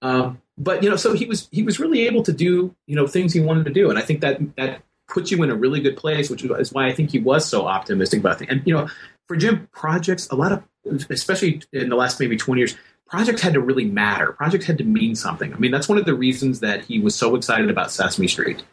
[0.00, 3.06] Um, but, you know, so he was he was really able to do, you know,
[3.06, 3.90] things he wanted to do.
[3.90, 6.86] And I think that that puts you in a really good place, which is why
[6.86, 8.50] I think he was so optimistic about things.
[8.50, 8.88] And, you know,
[9.28, 10.62] for Jim, projects, a lot of
[11.10, 14.32] especially in the last maybe 20 years, projects had to really matter.
[14.32, 15.52] Projects had to mean something.
[15.52, 18.64] I mean, that's one of the reasons that he was so excited about Sesame Street.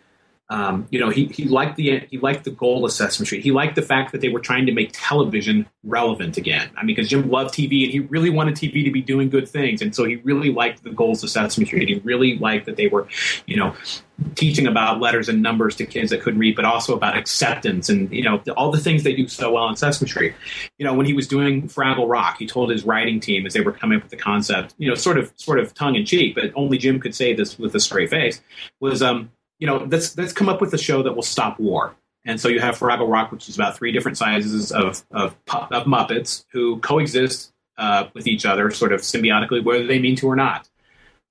[0.51, 3.43] Um, you know, he, he liked the he liked the goal of Sesame Street.
[3.43, 6.71] He liked the fact that they were trying to make television relevant again.
[6.75, 9.47] I mean, because Jim loved TV and he really wanted TV to be doing good
[9.47, 11.87] things, and so he really liked the goals of Sesame Street.
[11.87, 13.07] He really liked that they were,
[13.45, 13.75] you know,
[14.33, 18.11] teaching about letters and numbers to kids that couldn't read, but also about acceptance and
[18.11, 20.33] you know all the things they do so well in Sesame Street.
[20.79, 23.61] You know, when he was doing Fraggle Rock, he told his writing team as they
[23.61, 26.33] were coming up with the concept, you know, sort of sort of tongue in cheek,
[26.33, 28.41] but only Jim could say this with a straight face,
[28.79, 29.29] was um
[29.59, 31.95] you know, let's let's come up with a show that will stop war.
[32.25, 35.85] And so you have Fraggle Rock, which is about three different sizes of of, of
[35.85, 40.35] Muppets who coexist uh, with each other, sort of symbiotically, whether they mean to or
[40.35, 40.67] not.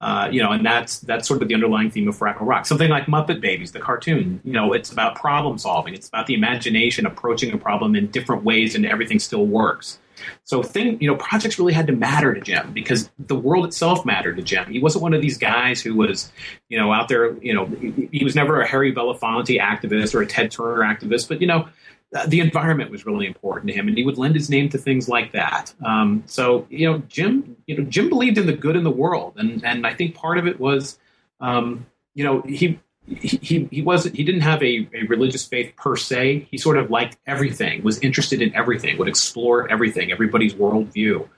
[0.01, 2.67] Uh, you know, and that's that's sort of the underlying theme of Fraggle Rock.
[2.67, 4.41] Something like Muppet Babies, the cartoon.
[4.45, 5.93] You know, it's about problem solving.
[5.95, 9.99] It's about the imagination approaching a problem in different ways, and everything still works.
[10.45, 14.05] So thing, you know, projects really had to matter to Jim because the world itself
[14.05, 14.71] mattered to Jim.
[14.71, 16.33] He wasn't one of these guys who was,
[16.69, 20.23] you know, out there, you know, he, he was never a Harry Belafonte activist or
[20.23, 21.69] a Ted Turner activist, but you know,
[22.15, 24.79] uh, the environment was really important to him, and he would lend his name to
[24.79, 25.75] things like that.
[25.85, 29.35] Um, so, you know, Jim, you know, Jim believed in the good in the world,
[29.37, 30.99] and and I think part of it was,
[31.41, 32.81] um, you know, he
[33.17, 36.49] he, he wasn't he didn't have a, a religious faith per se.
[36.51, 41.29] He sort of liked everything, was interested in everything, would explore everything, everybody's worldview.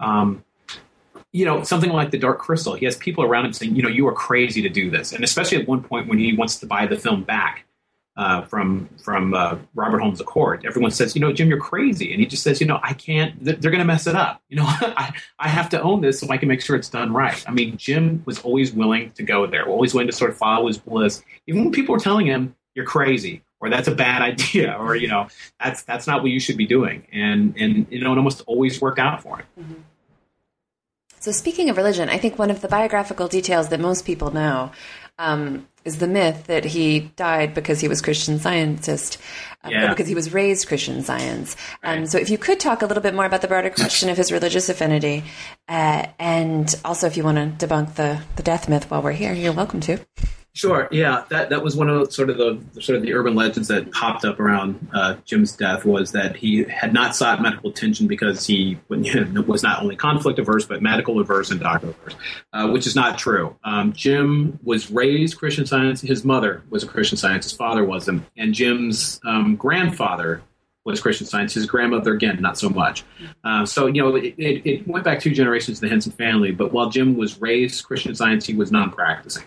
[0.00, 0.44] Um,
[1.32, 2.74] you know, something like the Dark Crystal.
[2.74, 5.24] He has people around him saying, you know, you are crazy to do this, and
[5.24, 7.64] especially at one point when he wants to buy the film back
[8.16, 10.64] uh, from from uh, Robert Holmes à Court.
[10.64, 13.34] Everyone says, you know, Jim, you're crazy, and he just says, you know, I can't.
[13.42, 14.40] They're going to mess it up.
[14.48, 17.12] You know, I I have to own this so I can make sure it's done
[17.12, 17.42] right.
[17.48, 20.68] I mean, Jim was always willing to go there, always willing to sort of follow
[20.68, 24.76] his bliss, even when people were telling him you're crazy or that's a bad idea
[24.78, 25.26] or you know
[25.62, 28.80] that's that's not what you should be doing, and and you know it almost always
[28.80, 29.46] worked out for him.
[29.60, 29.80] Mm-hmm.
[31.18, 34.72] So speaking of religion, I think one of the biographical details that most people know
[35.18, 39.18] um, is the myth that he died because he was Christian Scientist,
[39.62, 39.90] um, yeah.
[39.90, 41.56] because he was raised Christian Science.
[41.82, 41.98] Right.
[41.98, 44.16] Um, so, if you could talk a little bit more about the broader question of
[44.16, 45.24] his religious affinity,
[45.68, 49.32] uh, and also if you want to debunk the the death myth while we're here,
[49.32, 49.98] you're welcome to.
[50.56, 50.86] Sure.
[50.92, 53.90] Yeah, that that was one of sort of the sort of the urban legends that
[53.90, 58.46] popped up around uh, Jim's death was that he had not sought medical attention because
[58.46, 62.14] he was not only conflict averse but medical averse and doctor averse,
[62.52, 63.56] uh, which is not true.
[63.64, 66.00] Um, Jim was raised Christian Science.
[66.00, 67.46] His mother was a Christian Science.
[67.46, 70.40] His father wasn't, and Jim's um, grandfather
[70.84, 71.54] was Christian Science.
[71.54, 73.02] His grandmother, again, not so much.
[73.42, 76.52] Uh, so, you know, it, it, it, went back two generations in the Henson family.
[76.52, 79.44] But while Jim was raised Christian Science, he was non practicing.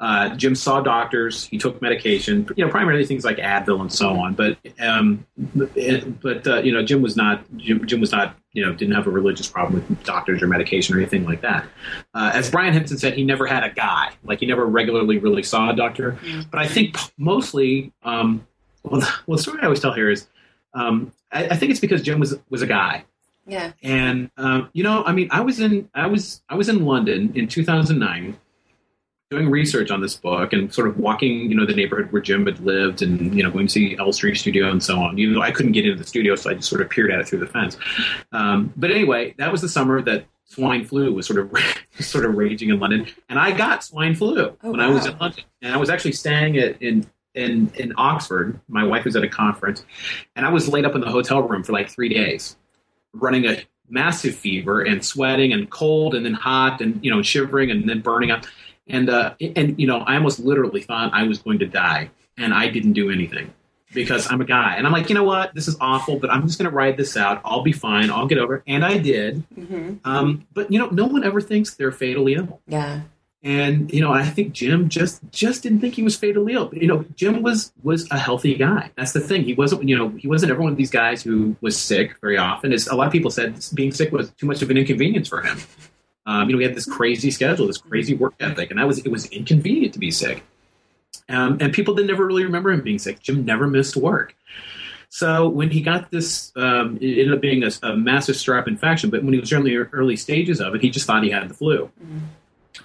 [0.00, 1.46] Uh, Jim saw doctors.
[1.46, 2.48] He took medication.
[2.56, 4.34] You know, primarily things like Advil and so on.
[4.34, 8.72] But um, but uh, you know, Jim was not Jim, Jim, was not you know
[8.72, 11.66] didn't have a religious problem with doctors or medication or anything like that.
[12.14, 14.12] Uh, as Brian Henson said, he never had a guy.
[14.24, 16.12] Like he never regularly really saw a doctor.
[16.12, 16.42] Mm-hmm.
[16.50, 18.46] But I think mostly, um,
[18.82, 20.28] well, the, well, the story I always tell here is,
[20.74, 23.04] um, I, I think it's because Jim was was a guy
[23.46, 23.72] Yeah.
[23.82, 27.32] And um, you know, I mean, I was in I was I was in London
[27.34, 28.36] in 2009
[29.30, 32.46] doing research on this book and sort of walking, you know, the neighborhood where Jim
[32.46, 35.18] had lived and, you know, going to see Elstree Studio and so on.
[35.18, 37.20] Even though I couldn't get into the studio, so I just sort of peered at
[37.20, 37.76] it through the fence.
[38.32, 41.52] Um, but anyway, that was the summer that swine flu was sort of
[42.00, 45.12] sort of raging in London, and I got swine flu Oh, when I was wow.
[45.12, 48.58] in London, and I was actually staying at, in in in Oxford.
[48.68, 49.84] My wife was at a conference,
[50.36, 52.56] and I was laid up in the hotel room for like three days,
[53.12, 53.58] running a
[53.90, 58.00] massive fever and sweating and cold and then hot and you know shivering and then
[58.00, 58.46] burning up,
[58.88, 62.54] and uh, and you know I almost literally thought I was going to die, and
[62.54, 63.52] I didn't do anything
[63.92, 64.76] because I'm a guy.
[64.76, 65.54] And I'm like, you know what?
[65.54, 67.40] This is awful, but I'm just going to ride this out.
[67.44, 68.10] I'll be fine.
[68.10, 68.62] I'll get over it.
[68.66, 69.44] And I did.
[70.04, 72.60] Um, but, you know, no one ever thinks they're fatally ill.
[72.66, 73.02] Yeah.
[73.42, 76.70] And, you know, I think Jim just just didn't think he was fatally ill.
[76.72, 78.90] You know, Jim was was a healthy guy.
[78.96, 79.44] That's the thing.
[79.44, 82.36] He wasn't, you know, he wasn't ever one of these guys who was sick very
[82.36, 82.72] often.
[82.72, 85.40] As a lot of people said, being sick was too much of an inconvenience for
[85.40, 85.58] him.
[86.28, 88.98] Um, you know, we had this crazy schedule, this crazy work ethic, and that was
[88.98, 90.42] it was inconvenient to be sick.
[91.30, 93.20] Um, and people didn't never really remember him being sick.
[93.20, 94.36] Jim never missed work.
[95.08, 99.08] So when he got this, um, it ended up being a, a massive strep infection.
[99.08, 101.48] But when he was in the early stages of it, he just thought he had
[101.48, 101.90] the flu.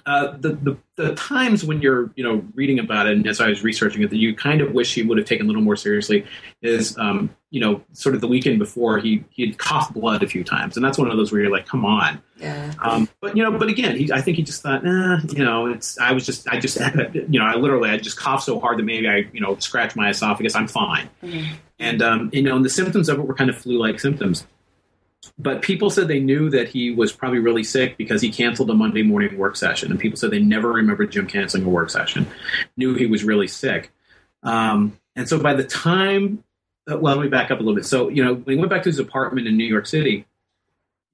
[0.06, 3.48] Uh, the, the the times when you're you know reading about it, and as I
[3.48, 5.76] was researching it, that you kind of wish he would have taken a little more
[5.76, 6.24] seriously
[6.62, 10.28] is um, you know sort of the weekend before he he had coughed blood a
[10.28, 12.22] few times, and that's one of those where you're like, come on.
[12.38, 12.74] Yeah.
[12.82, 15.66] Um, but you know, but again, he, I think he just thought, nah, you know,
[15.66, 15.98] it's.
[15.98, 16.78] I was just, I just,
[17.14, 19.96] you know, I literally, I just coughed so hard that maybe I, you know, scratched
[19.96, 20.54] my esophagus.
[20.54, 21.08] I'm fine.
[21.78, 24.46] And um, you know, and the symptoms of it were kind of flu-like symptoms.
[25.38, 28.74] But people said they knew that he was probably really sick because he canceled a
[28.74, 32.26] Monday morning work session, and people said they never remembered Jim canceling a work session.
[32.76, 33.92] Knew he was really sick.
[34.42, 36.44] Um, and so by the time,
[36.90, 37.86] uh, well, let me back up a little bit.
[37.86, 40.26] So you know, when he went back to his apartment in New York City,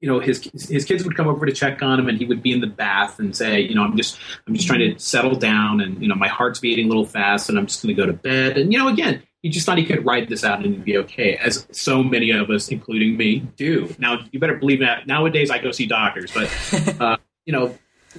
[0.00, 2.42] you know his his kids would come over to check on him and he would
[2.42, 5.34] be in the bath and say you know i'm just i'm just trying to settle
[5.34, 8.00] down and you know my heart's beating a little fast and i'm just going to
[8.00, 10.58] go to bed and you know again he just thought he could ride this out
[10.58, 14.56] and it'd be okay as so many of us including me do now you better
[14.56, 17.74] believe that nowadays i go see doctors but uh, you know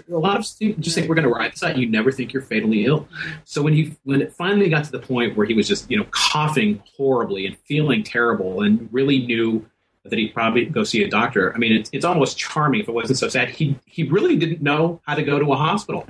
[0.09, 1.77] a lot of students just think we're going to ride this out.
[1.77, 3.07] You never think you're fatally ill.
[3.43, 5.97] So when he when it finally got to the point where he was just you
[5.97, 9.65] know coughing horribly and feeling terrible and really knew
[10.03, 11.53] that he'd probably go see a doctor.
[11.53, 13.49] I mean, it's, it's almost charming if it wasn't so sad.
[13.49, 16.05] He he really didn't know how to go to a hospital.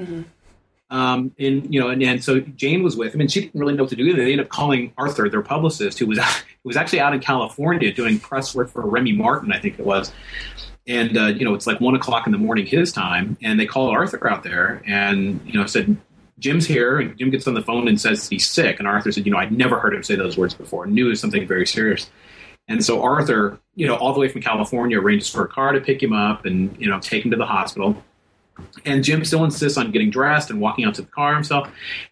[0.92, 3.74] Um, and you know, and, and so Jane was with him, and she didn't really
[3.74, 4.04] know what to do.
[4.04, 4.18] Either.
[4.18, 6.20] They ended up calling Arthur, their publicist, who was
[6.64, 9.86] who was actually out in California doing press work for Remy Martin, I think it
[9.86, 10.12] was.
[10.88, 13.66] And uh, you know, it's like one o'clock in the morning his time, and they
[13.66, 15.96] called Arthur out there, and you know, said
[16.40, 19.26] Jim's here, and Jim gets on the phone and says he's sick, and Arthur said,
[19.26, 21.66] you know, I'd never heard him say those words before, knew it was something very
[21.66, 22.10] serious.
[22.68, 25.80] And so Arthur, you know, all the way from California, arranges for a car to
[25.80, 28.04] pick him up and you know take him to the hospital.
[28.86, 31.70] And Jim still insists on getting dressed and walking out to the car himself.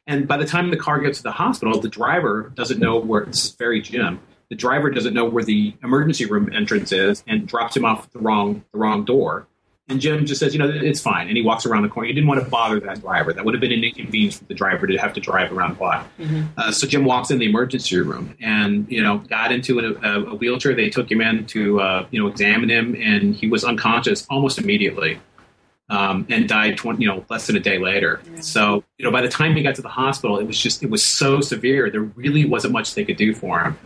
[0.07, 3.25] And by the time the car gets to the hospital, the driver doesn't know where.
[3.25, 4.19] This is very Jim.
[4.49, 8.19] The driver doesn't know where the emergency room entrance is and drops him off the
[8.19, 9.47] wrong the wrong door.
[9.87, 11.29] And Jim just says, you know, it's fine.
[11.29, 12.07] And he walks around the corner.
[12.07, 13.33] He didn't want to bother that driver.
[13.33, 15.75] That would have been an inconvenience for the driver to have to drive around the
[15.77, 16.07] block.
[16.57, 20.25] Uh, so Jim walks in the emergency room and, you know, got into a, a,
[20.25, 20.75] a wheelchair.
[20.75, 24.59] They took him in to, uh, you know, examine him, and he was unconscious almost
[24.59, 25.19] immediately.
[25.91, 28.21] Um, and died 20, you know, less than a day later.
[28.41, 30.89] So, you know, by the time he got to the hospital, it was just, it
[30.91, 31.89] was so severe.
[31.89, 33.79] There really wasn't much they could do for him.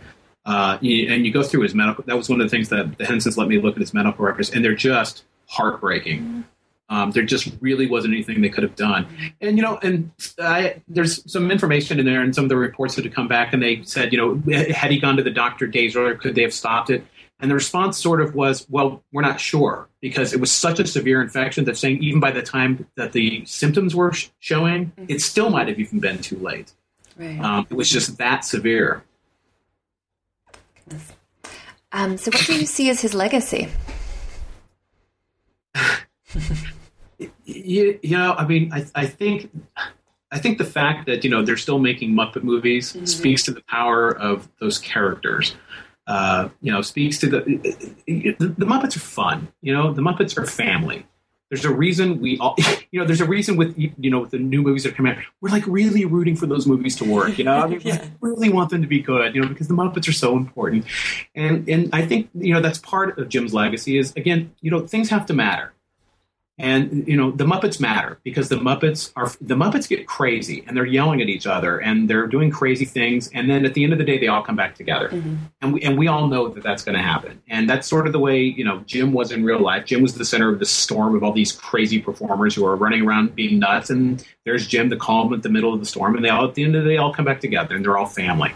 [0.46, 2.04] Uh, and you go through his medical.
[2.04, 4.24] That was one of the things that the Hensons let me look at his medical
[4.24, 6.44] records, and they're just heartbreaking.
[6.90, 9.06] Um, there just really wasn't anything they could have done.
[9.40, 12.96] And you know, and I, there's some information in there, and some of the reports
[12.96, 15.66] that had come back, and they said, you know, had he gone to the doctor
[15.66, 17.04] days earlier, could they have stopped it?
[17.40, 20.86] And the response sort of was, well, we're not sure because it was such a
[20.86, 25.20] severe infection that saying even by the time that the symptoms were sh- showing, it
[25.20, 26.72] still might have even been too late.
[27.16, 27.38] Right.
[27.40, 29.04] Um, it was just that severe.
[31.92, 33.68] Um, so, what do you see as his legacy?
[37.44, 39.50] you, you know, I mean, I, I think,
[40.30, 43.62] I think the fact that you know they're still making Muppet movies speaks to the
[43.68, 45.54] power of those characters.
[46.06, 47.40] Uh, you know, speaks to the,
[48.06, 49.48] the the Muppets are fun.
[49.62, 51.06] You know, the Muppets are family.
[51.50, 52.56] There's a reason we all,
[52.90, 55.18] you know, there's a reason with you know with the new movies that come out,
[55.40, 57.38] we're like really rooting for those movies to work.
[57.38, 58.04] You know, I mean, Yeah.
[58.20, 59.34] we really want them to be good.
[59.34, 60.84] You know, because the Muppets are so important,
[61.34, 64.86] and and I think you know that's part of Jim's legacy is again, you know,
[64.86, 65.73] things have to matter.
[66.56, 70.76] And you know the Muppets matter because the Muppets are the Muppets get crazy and
[70.76, 73.92] they're yelling at each other and they're doing crazy things and then at the end
[73.92, 75.34] of the day they all come back together mm-hmm.
[75.60, 78.12] and we and we all know that that's going to happen and that's sort of
[78.12, 79.84] the way you know Jim was in real life.
[79.84, 83.04] Jim was the center of the storm of all these crazy performers who are running
[83.04, 86.24] around being nuts and there's Jim the calm at the middle of the storm and
[86.24, 88.06] they all at the end of the day all come back together and they're all
[88.06, 88.52] family.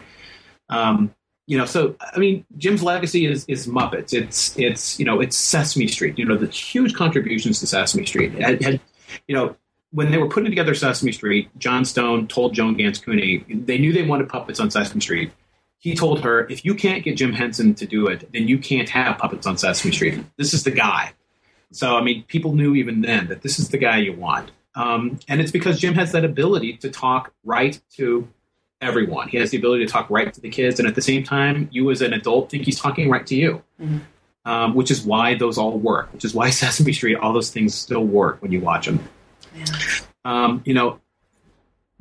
[0.69, 1.13] Um,
[1.49, 4.13] you know, so I mean, Jim's legacy is is Muppets.
[4.13, 6.19] It's it's you know it's Sesame Street.
[6.19, 8.35] You know, the huge contributions to Sesame Street.
[8.35, 8.81] Had, had,
[9.27, 9.57] you know,
[9.91, 13.95] when they were putting together Sesame Street, Jon Stone told Joan Ganz Cooney they knew
[13.95, 15.33] they wanted puppets on Sesame Street.
[15.79, 18.91] He told her, if you can't get Jim Henson to do it, then you can't
[18.91, 20.23] have puppets on Sesame Street.
[20.37, 21.15] This is the guy.
[21.73, 24.51] So I mean, people knew even then that this is the guy you want.
[24.75, 28.29] Um, and it's because Jim has that ability to talk right to
[28.81, 29.29] everyone.
[29.29, 31.69] He has the ability to talk right to the kids, and at the same time,
[31.73, 33.63] you as an adult think he's talking right to you.
[33.81, 33.99] Mm-hmm.
[34.45, 36.11] Um, which is why those all work.
[36.13, 39.07] Which is why Sesame Street, all those things still work when you watch them.
[39.55, 39.65] Yeah.
[40.25, 41.01] Um, you know,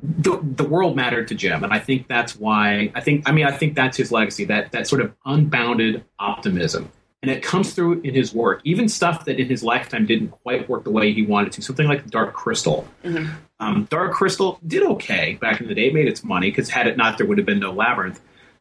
[0.00, 2.92] the the world mattered to Jim, and I think that's why.
[2.94, 4.44] I think I mean I think that's his legacy.
[4.44, 6.90] That that sort of unbounded optimism
[7.22, 8.60] and it comes through in his work.
[8.64, 11.62] Even stuff that in his lifetime didn't quite work the way he wanted to.
[11.62, 12.86] Something like Dark Crystal.
[13.04, 13.32] Mm-hmm.
[13.60, 15.88] Um, Dark Crystal did okay back in the day.
[15.88, 18.20] It made its money because had it not, there would have been no Labyrinth.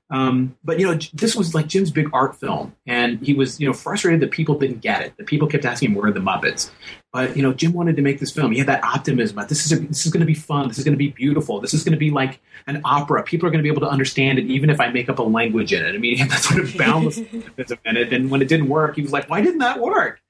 [0.10, 3.68] Um, but you know, this was like Jim's big art film, and he was you
[3.68, 5.18] know frustrated that people didn't get it.
[5.18, 6.72] That people kept asking him where are the Muppets.
[7.12, 8.53] But you know, Jim wanted to make this film.
[8.53, 9.38] He had that optimism.
[9.38, 10.70] About, this is a, this is going to be fun.
[10.70, 11.60] This is going to be beautiful.
[11.60, 13.22] This is going to be like an opera.
[13.24, 15.24] People are going to be able to understand it, even if I make up a
[15.24, 15.93] language in it.
[15.93, 18.14] I mean, he had that sort of boundless optimism in it.
[18.14, 20.22] And when it didn't work, he was like, "Why didn't that work?"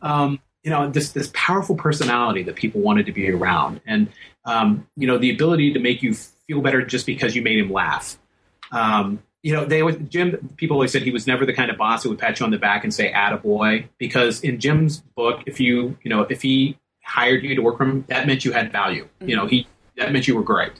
[0.00, 4.08] Um, you know, this this powerful personality that people wanted to be around, and
[4.46, 7.70] um, you know, the ability to make you feel better just because you made him
[7.70, 8.16] laugh.
[8.70, 11.78] Um, you know, they always, Jim, people always said he was never the kind of
[11.78, 15.42] boss who would pat you on the back and say, attaboy, because in Jim's book,
[15.46, 18.52] if you, you know, if he hired you to work for him, that meant you
[18.52, 19.04] had value.
[19.04, 19.28] Mm-hmm.
[19.28, 19.66] You know, he,
[19.96, 20.72] that meant you were great.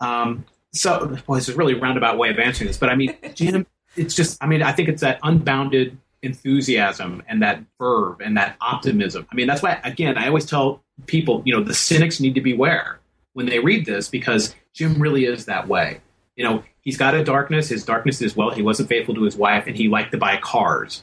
[0.00, 3.16] Um, so, well, this is a really roundabout way of answering this, but I mean,
[3.34, 8.36] Jim, it's just, I mean, I think it's that unbounded enthusiasm and that verve and
[8.38, 9.26] that optimism.
[9.30, 12.40] I mean, that's why, again, I always tell people, you know, the cynics need to
[12.40, 12.98] beware
[13.34, 16.00] when they read this because Jim really is that way.
[16.34, 17.68] You know, he's got a darkness.
[17.68, 20.36] His darkness is well, he wasn't faithful to his wife, and he liked to buy
[20.36, 21.02] cars.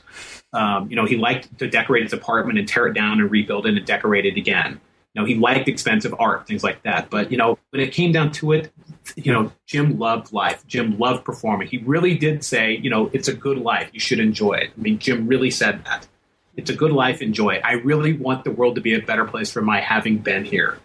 [0.54, 3.66] Um, you know, he liked to decorate his apartment and tear it down and rebuild
[3.66, 4.80] it and decorate it again.
[5.14, 7.10] You know, he liked expensive art, things like that.
[7.10, 8.72] But you know, when it came down to it,
[9.16, 10.66] you know, Jim loved life.
[10.68, 11.68] Jim loved performing.
[11.68, 13.90] He really did say, you know, it's a good life.
[13.94, 14.72] You should enjoy it.
[14.78, 16.08] I mean, Jim really said that.
[16.56, 17.22] It's a good life.
[17.22, 17.62] Enjoy it.
[17.64, 20.80] I really want the world to be a better place for my having been here.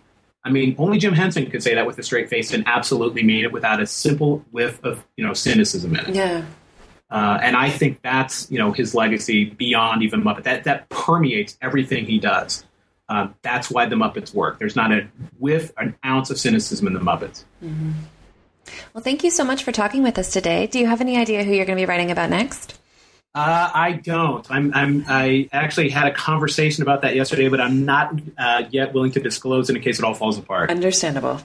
[0.46, 3.44] I mean, only Jim Henson could say that with a straight face and absolutely mean
[3.44, 6.14] it without a simple whiff of you know cynicism in it.
[6.14, 6.44] Yeah.
[7.10, 10.44] Uh, and I think that's you know his legacy beyond even Muppet.
[10.44, 12.64] That that permeates everything he does.
[13.08, 14.60] Uh, that's why the Muppets work.
[14.60, 15.08] There's not a
[15.40, 17.42] whiff, an ounce of cynicism in the Muppets.
[17.60, 17.90] Mm-hmm.
[18.94, 20.68] Well, thank you so much for talking with us today.
[20.68, 22.78] Do you have any idea who you're going to be writing about next?
[23.36, 24.50] Uh, I don't.
[24.50, 28.94] I'm, I'm, i actually had a conversation about that yesterday, but I'm not uh, yet
[28.94, 30.70] willing to disclose in case it all falls apart.
[30.70, 31.38] Understandable.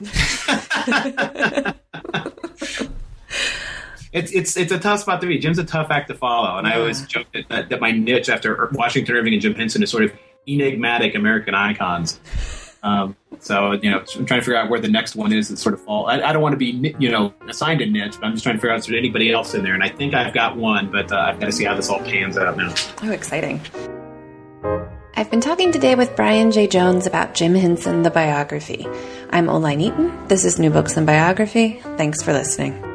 [4.10, 5.38] it's it's it's a tough spot to be.
[5.38, 6.76] Jim's a tough act to follow, and yeah.
[6.76, 10.04] I always joke that, that, my niche after Washington Irving and Jim Henson is sort
[10.04, 10.12] of
[10.48, 12.18] enigmatic American icons.
[12.82, 15.58] Um, so you know, I'm trying to figure out where the next one is that
[15.58, 16.06] sort of fall.
[16.06, 18.56] I, I, don't want to be you know assigned a niche, but I'm just trying
[18.56, 19.74] to figure out if there's anybody else in there.
[19.74, 22.00] And I think I've got one, but uh, I've got to see how this all
[22.00, 22.74] pans out now.
[23.02, 23.60] Oh, exciting!
[25.14, 26.66] I've been talking today with Brian J.
[26.66, 28.86] Jones about Jim Henson, the biography.
[29.30, 30.28] I'm Oline Eaton.
[30.28, 31.80] This is New Books in Biography.
[31.96, 32.91] Thanks for listening.